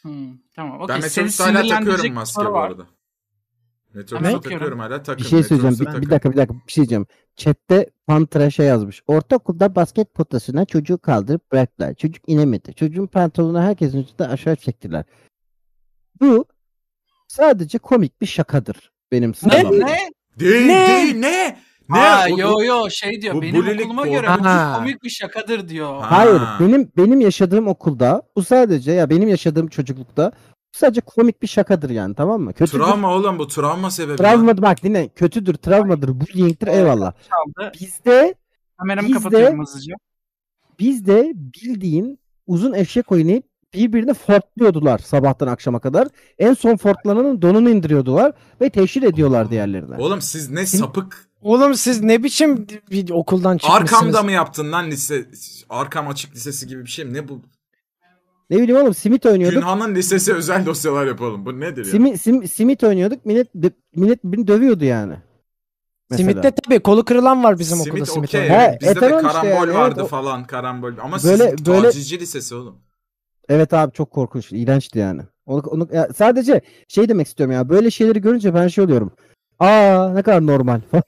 [0.02, 0.80] Hmm, tamam.
[0.80, 0.94] Okey.
[0.94, 2.82] Ben metrobüste hala takıyorum maske bu arada.
[2.82, 3.98] Ne?
[3.98, 5.24] Metrobüste takıyorum hala takım.
[5.24, 5.76] Bir şey söyleyeceğim.
[5.78, 7.06] metrobüste Bir, dakika bir dakika bir şey diyeceğim.
[7.36, 9.02] Chat'te Pantra şey yazmış.
[9.06, 11.94] Ortaokulda basket potasına çocuğu kaldırıp bıraktılar.
[11.94, 12.74] Çocuk inemedi.
[12.74, 15.04] Çocuğun pantolonunu herkesin üstünde aşağı çektiler.
[16.20, 16.44] Bu
[17.36, 19.34] sadece komik bir şakadır benim Ne?
[19.34, 19.84] sınavımda.
[19.86, 19.98] Ne?
[20.40, 20.86] Değil Ne?
[20.88, 21.56] değil ne?
[21.88, 21.98] Ne?
[21.98, 23.34] Ha, yo yo şey diyor.
[23.34, 24.10] bu benim bulilik okuluma bu.
[24.10, 24.72] göre bu Ha.
[24.74, 26.00] çok komik bir şakadır diyor.
[26.02, 26.10] Ha.
[26.10, 30.32] Hayır, benim benim yaşadığım okulda bu sadece ya benim yaşadığım çocuklukta
[30.74, 32.52] bu sadece komik bir şakadır yani tamam mı?
[32.52, 32.78] Kötüdür.
[32.78, 34.16] Travma oğlum bu travma sebebi.
[34.16, 37.12] Travma bak dinle kötüdür, travmadır, bullying'tir eyvallah.
[37.28, 37.72] Çaldı.
[37.80, 38.34] Bizde
[38.78, 39.94] Kameramı Biz de- kapatıyorum hızlıca.
[40.80, 43.44] bizde bildiğin uzun eşek oynayıp
[43.74, 46.08] birbirini fortluyordular sabahtan akşama kadar.
[46.38, 49.96] En son fortlananın donunu indiriyordular ve teşhir ediyorlar diğerlerine.
[49.96, 51.28] Oğlum siz ne sapık.
[51.42, 53.92] Oğlum siz ne biçim bir okuldan çıkmışsınız?
[53.92, 55.26] Arkamda mı yaptın lan lise?
[55.70, 57.14] Arkam açık lisesi gibi bir şey mi?
[57.14, 57.40] Ne bu?
[58.50, 59.58] Ne bileyim oğlum simit oynuyorduk.
[59.62, 61.46] Günhan'ın lisesi özel dosyalar yapalım.
[61.46, 61.90] Bu nedir ya?
[61.90, 63.26] Simi, sim, simit oynuyorduk.
[63.26, 63.54] Millet
[63.96, 65.14] millet birini dövüyordu yani.
[66.10, 66.30] Mesela.
[66.30, 68.60] Simitte tabii kolu kırılan var bizim Simit okulda simit oynayan.
[68.72, 70.92] He, Bizde e, de tamam işte karambol yani, vardı evet, o- falan karambol.
[71.02, 72.78] Ama Böyle- sizin böyle- lisesi oğlum.
[73.48, 75.22] Evet abi çok korkunç, iğrençti yani.
[75.46, 77.68] Onu, onu- ya sadece şey demek istiyorum ya.
[77.68, 79.12] Böyle şeyleri görünce ben şey oluyorum.
[79.58, 81.04] Aa ne kadar normal falan.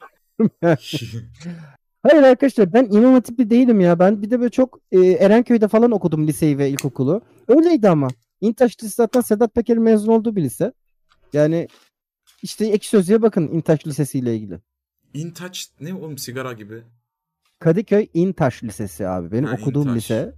[2.03, 3.99] Hayır arkadaşlar ben imam hatipli değilim ya.
[3.99, 7.21] Ben bir de böyle çok e, Erenköy'de falan okudum liseyi ve ilkokulu.
[7.49, 8.09] Öyleydi ama.
[8.41, 10.73] İntaş Lisesi zaten Sedat Peker'in mezun olduğu bir lise.
[11.33, 11.69] Yani
[12.43, 14.59] işte ek sözlüğe bakın İntaş Lisesi ile ilgili.
[15.15, 16.83] İntaç ne oğlum sigara gibi.
[17.59, 19.33] Kadıköy İntaş Lisesi abi.
[19.33, 19.97] Benim Ha, okuduğum İntaş.
[19.97, 20.35] lise.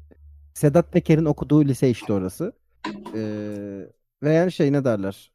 [0.57, 2.53] Sedat Peker'in okuduğu lise işte orası.
[3.15, 3.87] Ee,
[4.23, 5.33] Veya şey ne derler?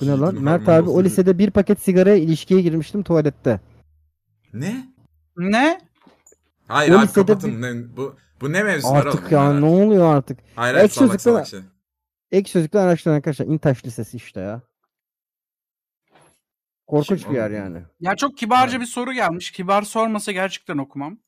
[0.00, 0.34] Bu ne lan?
[0.34, 3.60] Mert abi o lisede bir paket sigaraya ilişkiye girmiştim tuvalette.
[4.52, 4.88] Ne?
[5.36, 5.80] Ne?
[6.68, 7.62] Hayır O abi lisede kapatın.
[7.62, 10.38] Ne, bu, bu ne mevzular oğlum Artık ya ne oluyor artık?
[10.56, 11.60] Hayır hayır Ek salak sözlükte salak şey.
[12.32, 13.46] Ek sözlükten araştıran arkadaşlar.
[13.46, 14.62] İntaş Lisesi işte ya.
[16.86, 17.56] Korkunç bir yer Oğlum.
[17.56, 17.82] yani.
[18.00, 18.80] Ya çok kibarca Evet.
[18.80, 19.50] bir soru gelmiş.
[19.50, 21.18] Kibar sormasa gerçekten okumam.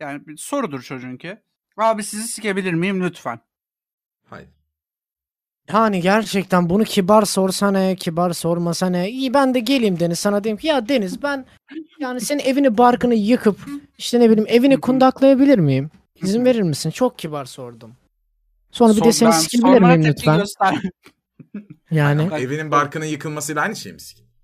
[0.00, 1.38] Yani bir sorudur çocuğunki.
[1.76, 3.40] Abi sizi sikebilir miyim lütfen?
[4.30, 4.48] Hayır.
[5.72, 9.10] Yani gerçekten bunu kibar sorsa ne, kibar sormasa ne.
[9.10, 11.46] İyi ben de geleyim Deniz sana diyeyim ki ya Deniz ben
[12.00, 13.58] yani senin evini barkını yıkıp
[13.98, 15.90] işte ne bileyim evini kundaklayabilir miyim?
[16.22, 16.90] İzin verir misin?
[16.90, 17.92] Çok kibar sordum.
[18.70, 20.38] Sonra bir de Sor- seni ben sikebilir miyim tepki lütfen?
[20.38, 20.82] göster-
[21.90, 23.98] Yani Evinin barkının yıkılmasıyla aynı şey mi?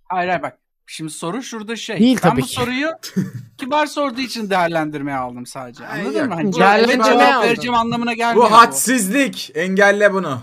[0.04, 0.58] Hayır hayır bak.
[0.92, 1.98] Şimdi soru şurada şey.
[1.98, 2.52] Değil ben tabii bu ki.
[2.52, 2.88] soruyu
[3.58, 5.86] kibar sorduğu için değerlendirmeye aldım sadece.
[5.86, 6.34] Ay, Anladın yok, mı?
[6.34, 7.42] Hani bu- cevap cevap aldım.
[7.48, 8.46] vereceğim anlamına gelmiyor.
[8.50, 9.52] Bu hadsizlik.
[9.54, 10.42] Engelle bunu.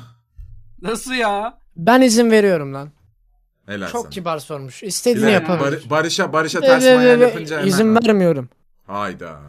[0.81, 1.57] Nasıl ya?
[1.75, 2.89] ben izin veriyorum lan.
[3.65, 4.09] Helal Çok sana.
[4.09, 4.83] kibar sormuş.
[4.83, 5.83] İstediğini yapabilir.
[5.83, 7.67] Bar- Barış'a Barış'a ters manyak ve- yapınca hemen.
[7.67, 8.49] izin vermiyorum.
[8.87, 9.39] Hayda.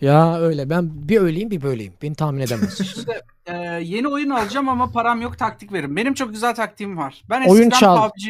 [0.00, 1.92] Ya öyle ben bir öyleyim bir böyleyim.
[2.02, 2.86] Beni tahmin edemezsin.
[3.46, 5.96] Ee, yeni oyun alacağım ama param yok taktik verin.
[5.96, 7.22] Benim çok güzel taktiğim var.
[7.30, 7.96] Ben Oyun eskiden çal.
[8.10, 8.22] PUBG...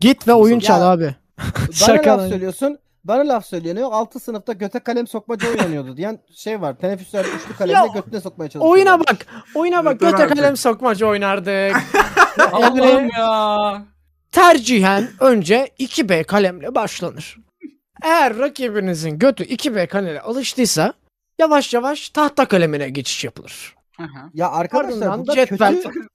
[0.00, 1.14] Git ve oyun çal Ya- abi.
[1.38, 2.78] Bana Şaka laf söylüyorsun.
[3.04, 3.88] Bana laf söyleniyor.
[3.92, 6.76] 6 sınıfta göte kalem sokmaca oynanıyordu diyen şey var.
[6.78, 8.72] Teneffüslerde üçlü kalemle götüne sokmaya çalışıyor.
[8.72, 9.26] Oyuna bak.
[9.54, 10.00] Oyuna bak.
[10.00, 10.36] Göte artık.
[10.36, 11.76] kalem sokmaca oynardık.
[12.52, 13.82] Allah'ım ya.
[14.32, 17.36] tercihen önce 2B kalemle başlanır.
[18.02, 20.92] Eğer rakibinizin götü 2B kaleme alıştıysa
[21.38, 23.74] yavaş yavaş tahta kalemine geçiş yapılır.
[23.96, 24.30] Hı hı.
[24.34, 25.82] Ya arkadaşlar Ardından bunlar cetvel.
[25.82, 26.08] kötü.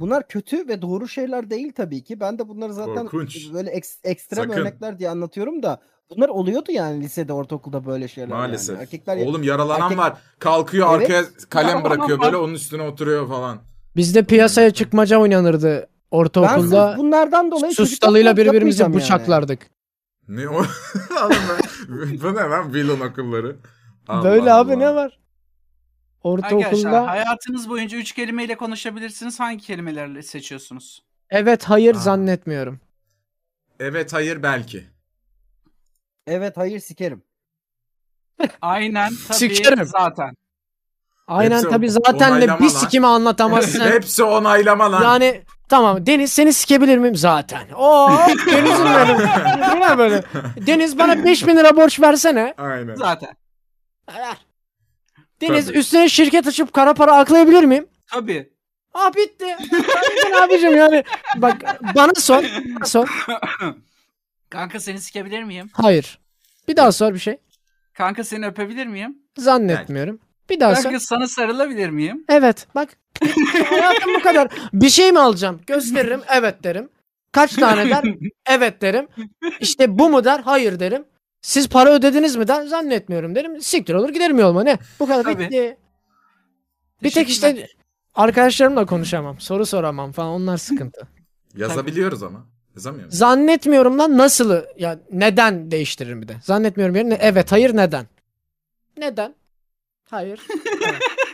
[0.00, 2.20] Bunlar kötü ve doğru şeyler değil tabii ki.
[2.20, 3.52] Ben de bunları zaten Korkunç.
[3.52, 4.60] böyle eks- ekstrem Sakın.
[4.60, 5.80] örnekler diye anlatıyorum da
[6.10, 8.28] bunlar oluyordu yani lisede, ortaokulda böyle şeyler.
[8.30, 8.74] Maalesef.
[8.74, 8.82] Yani.
[8.82, 10.18] Erkekler Oğlum yaralanan erkek- var.
[10.38, 11.10] Kalkıyor Evet.
[11.10, 12.24] arkaya kalem bırakıyor var.
[12.26, 13.58] böyle onun üstüne oturuyor falan.
[13.96, 15.86] Bizde piyasaya çıkmaca oynanırdı ben
[16.18, 16.88] ortaokulda.
[16.90, 19.20] sırf bunlardan dolayı Sus çocuklar dalıyla yap- birbirimizi yapmayacağım yani.
[19.20, 19.70] bıçaklardık.
[20.28, 20.52] Ne o?
[21.24, 21.36] Oğlum
[21.88, 23.56] ben- Bu ne lan villain okulları?
[24.08, 24.78] Allah Böyle abi Allah.
[24.78, 25.18] ne var?
[26.34, 29.40] Arkadaşlar Ortaokulda hayatınız boyunca üç kelimeyle konuşabilirsiniz.
[29.40, 31.02] Hangi kelimelerle seçiyorsunuz?
[31.30, 31.98] evet hayır Aa.
[31.98, 32.80] zannetmiyorum.
[33.80, 34.84] Evet hayır belki.
[36.26, 37.22] Evet hayır sikerim.
[38.62, 39.84] Aynen tabii Sikerim.
[39.86, 40.34] zaten.
[41.28, 42.68] Aynen Hepsi tabii zaten de onaylama bir lan.
[42.68, 43.80] sikimi anlatamazsın.
[43.90, 45.02] Hepsi onaylama lan.
[45.02, 47.16] Yani tamam Deniz seni sikebilir miyim?
[47.16, 47.68] Zaten.
[47.74, 48.10] Oo
[48.46, 49.18] Deniz'im benim.
[49.70, 50.24] Bu ne böyle?
[50.66, 52.54] Deniz bana 5000 lira borç versene.
[52.58, 52.94] Aynen.
[52.94, 53.36] Zaten.
[54.14, 54.36] Ver.
[55.40, 55.78] Deniz Tabii.
[55.78, 57.86] üstüne şirket açıp kara para aklayabilir miyim?
[58.12, 58.52] Tabii.
[58.94, 59.56] Aa bitti.
[60.26, 61.04] Ben abicim yani.
[61.36, 62.44] Bak bana sor.
[62.74, 63.26] Bana sor.
[64.50, 65.70] Kanka seni sikebilir miyim?
[65.72, 66.18] Hayır.
[66.68, 67.36] Bir daha sor bir şey.
[67.94, 69.18] Kanka seni öpebilir miyim?
[69.38, 70.18] Zannetmiyorum.
[70.50, 70.82] Bir daha sor.
[70.82, 72.24] Kanka sana sarılabilir miyim?
[72.28, 72.88] Evet bak.
[73.70, 74.48] Hayatım bu kadar.
[74.72, 75.60] Bir şey mi alacağım?
[75.66, 76.20] Gösteririm.
[76.28, 76.88] Evet derim.
[77.32, 78.04] Kaç tane der?
[78.46, 79.08] Evet derim.
[79.60, 80.40] İşte bu mu der?
[80.40, 81.04] Hayır derim.
[81.46, 82.66] Siz para ödediniz mi der?
[82.66, 83.60] Zannetmiyorum derim.
[83.60, 84.78] Siktir olur giderim yoluma ne?
[85.00, 85.44] Bu kadar Tabii.
[85.44, 85.76] bitti.
[87.02, 87.68] Bir tek işte
[88.14, 89.40] arkadaşlarımla konuşamam.
[89.40, 90.28] Soru soramam falan.
[90.28, 91.08] Onlar sıkıntı.
[91.56, 92.46] Yazabiliyoruz ama.
[92.74, 93.10] Yazamıyor?
[93.10, 94.68] Zannetmiyorum lan nasılı?
[94.78, 96.36] Ya neden değiştiririm bir de.
[96.42, 98.06] Zannetmiyorum yerine evet hayır neden?
[98.96, 99.34] Neden?
[100.10, 100.40] Hayır.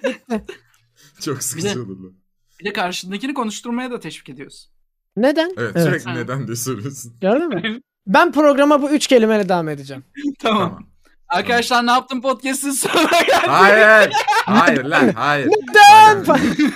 [0.04, 0.18] Evet.
[0.38, 0.44] Bitti.
[1.20, 2.12] Çok sıkıcı olur lan.
[2.60, 4.70] Bir de karşındakini konuşturmaya da teşvik ediyorsun.
[5.16, 5.54] Neden?
[5.58, 5.86] Evet, Evet.
[5.86, 6.14] sürekli Ha.
[6.14, 7.16] neden diye soruyorsun.
[7.20, 7.80] Gördün mü?
[8.06, 10.04] Ben programa bu üç kelimeyle devam edeceğim.
[10.38, 10.68] tamam.
[10.68, 10.86] Tamam.
[11.28, 13.48] Arkadaşlar ne yaptın podcast'ın sonuna geldik.
[13.48, 14.12] Hayır.
[14.46, 15.46] Hayır lan hayır.
[15.48, 16.24] Neden?
[16.24, 16.72] Hayır,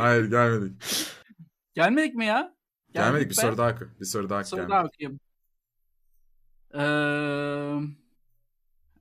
[0.00, 0.82] Hayır gelmedik.
[1.74, 2.54] Gelmedik mi ya?
[2.92, 3.40] Gelmedik bir be.
[3.40, 3.84] soru daha oku.
[4.00, 5.20] Bir soru daha Bir soru daha okuyayım.
[6.74, 6.80] Ee,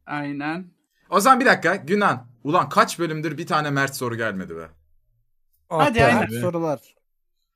[0.05, 0.71] aynen.
[1.09, 2.28] O zaman bir dakika Günan.
[2.43, 4.69] Ulan kaç bölümdür bir tane Mert soru gelmedi be.
[5.69, 6.05] Hadi be.
[6.05, 6.41] aynen.
[6.41, 6.80] Sorular.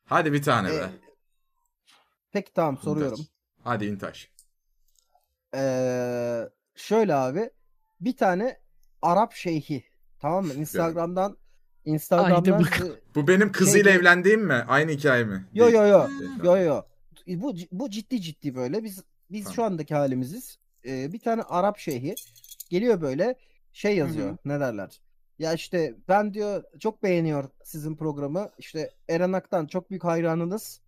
[0.06, 0.74] Hadi bir tane be.
[0.76, 0.90] Ee,
[2.32, 3.20] Peki tamam soruyorum.
[3.64, 4.30] Hadi İntaş.
[5.56, 7.50] Ee, şöyle abi.
[8.02, 8.58] Bir tane
[9.02, 9.84] Arap şeyhi.
[10.20, 10.54] Tamam mı?
[10.54, 11.38] Instagram'dan
[11.86, 12.66] Instagram'dan
[13.16, 14.66] Bu benim kızıyla Şey- evlendiğim mi?
[14.68, 15.46] Aynı hikaye mi?
[15.54, 16.08] Yo yo yo.
[16.20, 16.82] Değil, Yo yo.
[17.28, 18.84] Bu bu ciddi ciddi böyle.
[18.84, 19.56] Biz biz Tamam.
[19.56, 20.58] şu andaki halimiziz.
[20.86, 22.16] Ee, bir tane Arap şeyhi
[22.70, 23.36] geliyor böyle
[23.74, 24.28] şey yazıyor.
[24.28, 24.38] Hı hı.
[24.46, 25.02] Ne derler?
[25.40, 28.50] Ya işte ben diyor çok beğeniyor sizin programı.
[28.58, 30.82] İşte Eren Ak'tan çok büyük hayranınız.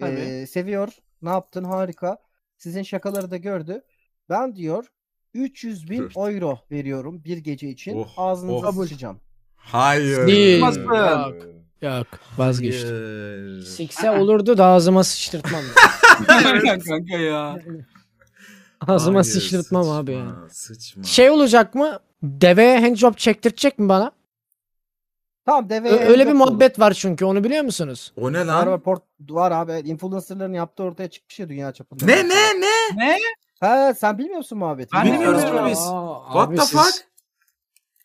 [0.00, 0.20] Tabii.
[0.20, 0.92] Ee, seviyor.
[1.22, 1.64] Ne yaptın?
[1.64, 2.18] Harika.
[2.58, 3.82] Sizin şakaları da gördü.
[4.28, 4.86] Ben diyor
[5.34, 7.98] 300 bin euro veriyorum bir gece için.
[7.98, 8.72] Oh, Ağzınıza oh.
[8.72, 9.20] sıçacağım.
[9.56, 10.26] Hayır.
[10.26, 10.60] Değil.
[10.60, 11.34] Yok.
[11.82, 12.06] Yok
[12.38, 12.88] vazgeçtim.
[12.90, 13.62] Hayır.
[13.62, 15.62] Sikse olurdu da ağzıma sıçtırtmam.
[16.88, 17.58] Kanka ya.
[18.86, 20.34] ağzıma Hayır, sıçtırtmam abi ya.
[20.50, 21.02] sıçma, Sıçma.
[21.02, 21.98] Şey olacak mı?
[22.22, 24.12] Deveye handjob çektirecek mi bana?
[25.46, 28.12] Tamam deveye Ö- öyle bir muhabbet var çünkü onu biliyor musunuz?
[28.16, 28.46] O ne.
[28.46, 28.80] Var, var, lan?
[28.80, 29.88] port, var abi.
[29.88, 32.04] Influencerların yaptığı ortaya çıkmış ya dünya çapında.
[32.06, 32.96] Ne ne ne?
[32.96, 33.18] Ne?
[33.60, 34.88] Ha sen bilmiyor musun muhabbeti?
[34.94, 35.64] Ben Bilmiyoruz bilmiyorum.
[35.64, 35.78] mu biz?
[35.86, 37.04] Aa, What abi the siz- fuck?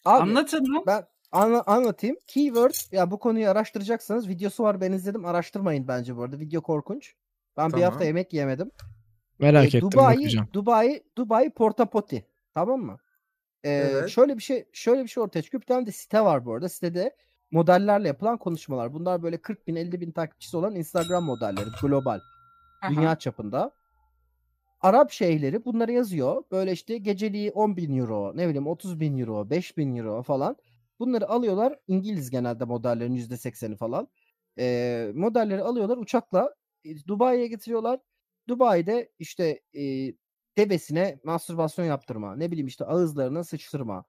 [0.05, 0.83] Abi, Anlatın lan.
[0.87, 2.17] Ben anla- anlatayım.
[2.27, 5.25] Keyword ya bu konuyu araştıracaksanız videosu var ben izledim.
[5.25, 6.39] Araştırmayın bence bu arada.
[6.39, 7.13] Video korkunç.
[7.57, 7.89] Ben bir Tamam.
[7.89, 8.71] hafta yemek yemedim.
[9.39, 10.47] Merak E, ettim Dubai, bakacağım.
[10.53, 12.25] Dubai, Dubai Portapoti.
[12.53, 12.97] Tamam mı?
[13.63, 14.09] E, Evet.
[14.09, 15.61] Şöyle bir şey, şöyle bir şey ortaya çıkıyor.
[15.61, 16.69] Bir tane de site var bu arada.
[16.69, 17.15] Sitede
[17.51, 18.93] modellerle yapılan konuşmalar.
[18.93, 21.69] Bunlar böyle 40 bin, 50 bin takipçisi olan Instagram modelleri.
[21.81, 22.19] Global.
[22.81, 22.91] Aha.
[22.91, 23.71] Dünya çapında.
[24.81, 26.43] Arap şeyhleri bunları yazıyor.
[26.51, 30.55] Böyle işte geceliği 10 bin euro, ne bileyim 30 bin euro, 5 bin euro falan.
[30.99, 31.79] Bunları alıyorlar.
[31.87, 34.07] İngiliz genelde modellerin %80'i falan.
[34.59, 37.99] Ee, modelleri alıyorlar uçakla e, Dubai'ye getiriyorlar.
[38.47, 40.13] Dubai'de işte e,
[40.57, 44.05] devesine mastürbasyon yaptırma, ne bileyim işte ağızlarına sıçtırma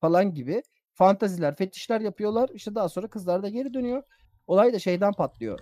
[0.00, 0.62] falan gibi
[1.00, 2.50] fantaziler, fetişler yapıyorlar.
[2.54, 4.02] İşte daha sonra kızlar da geri dönüyor.
[4.46, 5.60] Olay da şeyden patlıyor.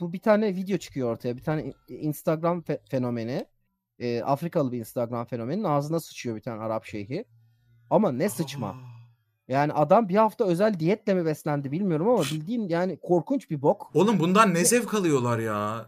[0.00, 1.36] Bu bir tane video çıkıyor ortaya.
[1.36, 3.46] Bir tane Instagram fe- fenomeni.
[3.98, 7.24] e, Afrikalı bir Instagram fenomeninin ağzına sıçıyor bir tane Arap şeyhi.
[7.90, 8.76] Ama ne sıçma.
[9.48, 13.90] Yani adam bir hafta özel diyetle mi beslendi bilmiyorum ama bildiğin yani korkunç bir bok.
[13.94, 15.86] Oğlum bundan ne zevk alıyorlar ya?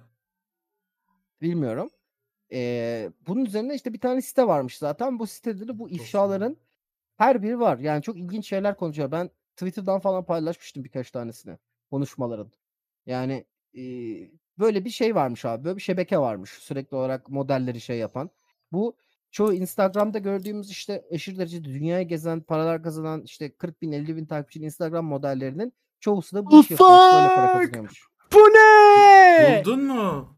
[1.43, 1.91] Bilmiyorum.
[2.53, 5.19] Ee, bunun üzerine işte bir tane site varmış zaten.
[5.19, 6.57] Bu sitede de bu ifşaların
[7.17, 7.79] her biri var.
[7.79, 9.13] Yani çok ilginç şeyler konuşuyor.
[9.13, 11.59] Ben Twitter'dan falan paylaşmıştım birkaç tanesini.
[11.91, 12.53] Konuşmaların.
[13.07, 13.45] Yani
[13.77, 13.83] e,
[14.59, 15.65] böyle bir şey varmış abi.
[15.65, 16.51] Böyle bir şebeke varmış.
[16.51, 18.31] Sürekli olarak modelleri şey yapan.
[18.73, 18.97] Bu
[19.31, 24.27] çoğu Instagram'da gördüğümüz işte aşırı derecede dünyayı gezen, paralar kazanan işte 40 bin 50 bin
[24.27, 27.13] takipçili Instagram modellerinin çoğusu da bu işi yapıyormuş.
[27.15, 28.07] Böyle para kazanıyormuş.
[28.33, 29.63] Bu ne?
[29.65, 30.34] Buldun mu?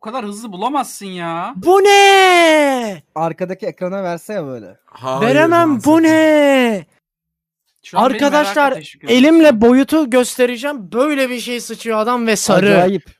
[0.00, 1.54] Bu kadar hızlı bulamazsın ya.
[1.56, 3.02] Bu ne?
[3.14, 4.78] Arkadaki ekrana verse ya böyle.
[4.84, 6.86] Hayır Veremem bu ne?
[7.84, 9.00] Şu an Arkadaşlar, ediyorsun.
[9.08, 10.92] Elimle boyutu göstereceğim.
[10.92, 12.66] Böyle bir şey sıçıyor adam ve sarı.
[12.66, 13.10] Acayip.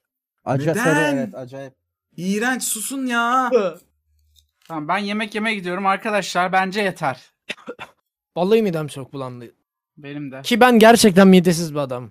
[0.44, 0.84] Acayip Neden?
[0.84, 1.74] sarı evet acayip.
[2.16, 3.50] İğrenç susun ya.
[4.68, 6.52] Tamam ben yemek yemeye gidiyorum arkadaşlar.
[6.52, 7.20] Bence yeter.
[8.36, 9.54] Vallahi midem çok bulandı.
[9.96, 10.42] Benim de.
[10.42, 12.10] Ki ben gerçekten midesiz bir adam.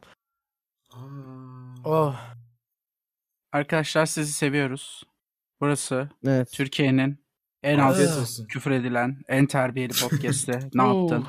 [0.93, 0.97] Aa.
[1.85, 2.28] Oh.
[3.51, 5.03] Arkadaşlar sizi seviyoruz.
[5.61, 6.51] Burası evet.
[6.51, 7.19] Türkiye'nin
[7.63, 10.51] en az küfür edilen, en terbiyeli podcast'i.
[10.73, 11.27] ne yaptın?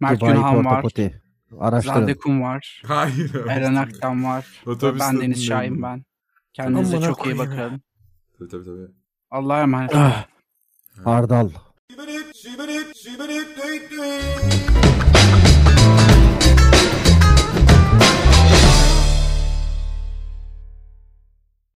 [0.00, 0.82] Mert Dubai Günhan var.
[0.82, 1.22] Poti.
[1.58, 1.94] Araştırın.
[1.94, 2.82] Zadekum var.
[2.86, 3.34] Hayır.
[3.34, 4.46] Eren Aktan var.
[4.82, 6.04] ben Deniz Şahin ben.
[6.52, 7.56] Kendinize çok iyi bakın.
[7.56, 7.80] Ya.
[8.38, 8.86] Tabii tabii tabii.
[9.30, 9.94] Allah'a emanet.
[9.94, 10.26] Ah.
[11.04, 11.50] Hardal.
[11.90, 14.55] Şimdilik, şimdilik, şimdilik,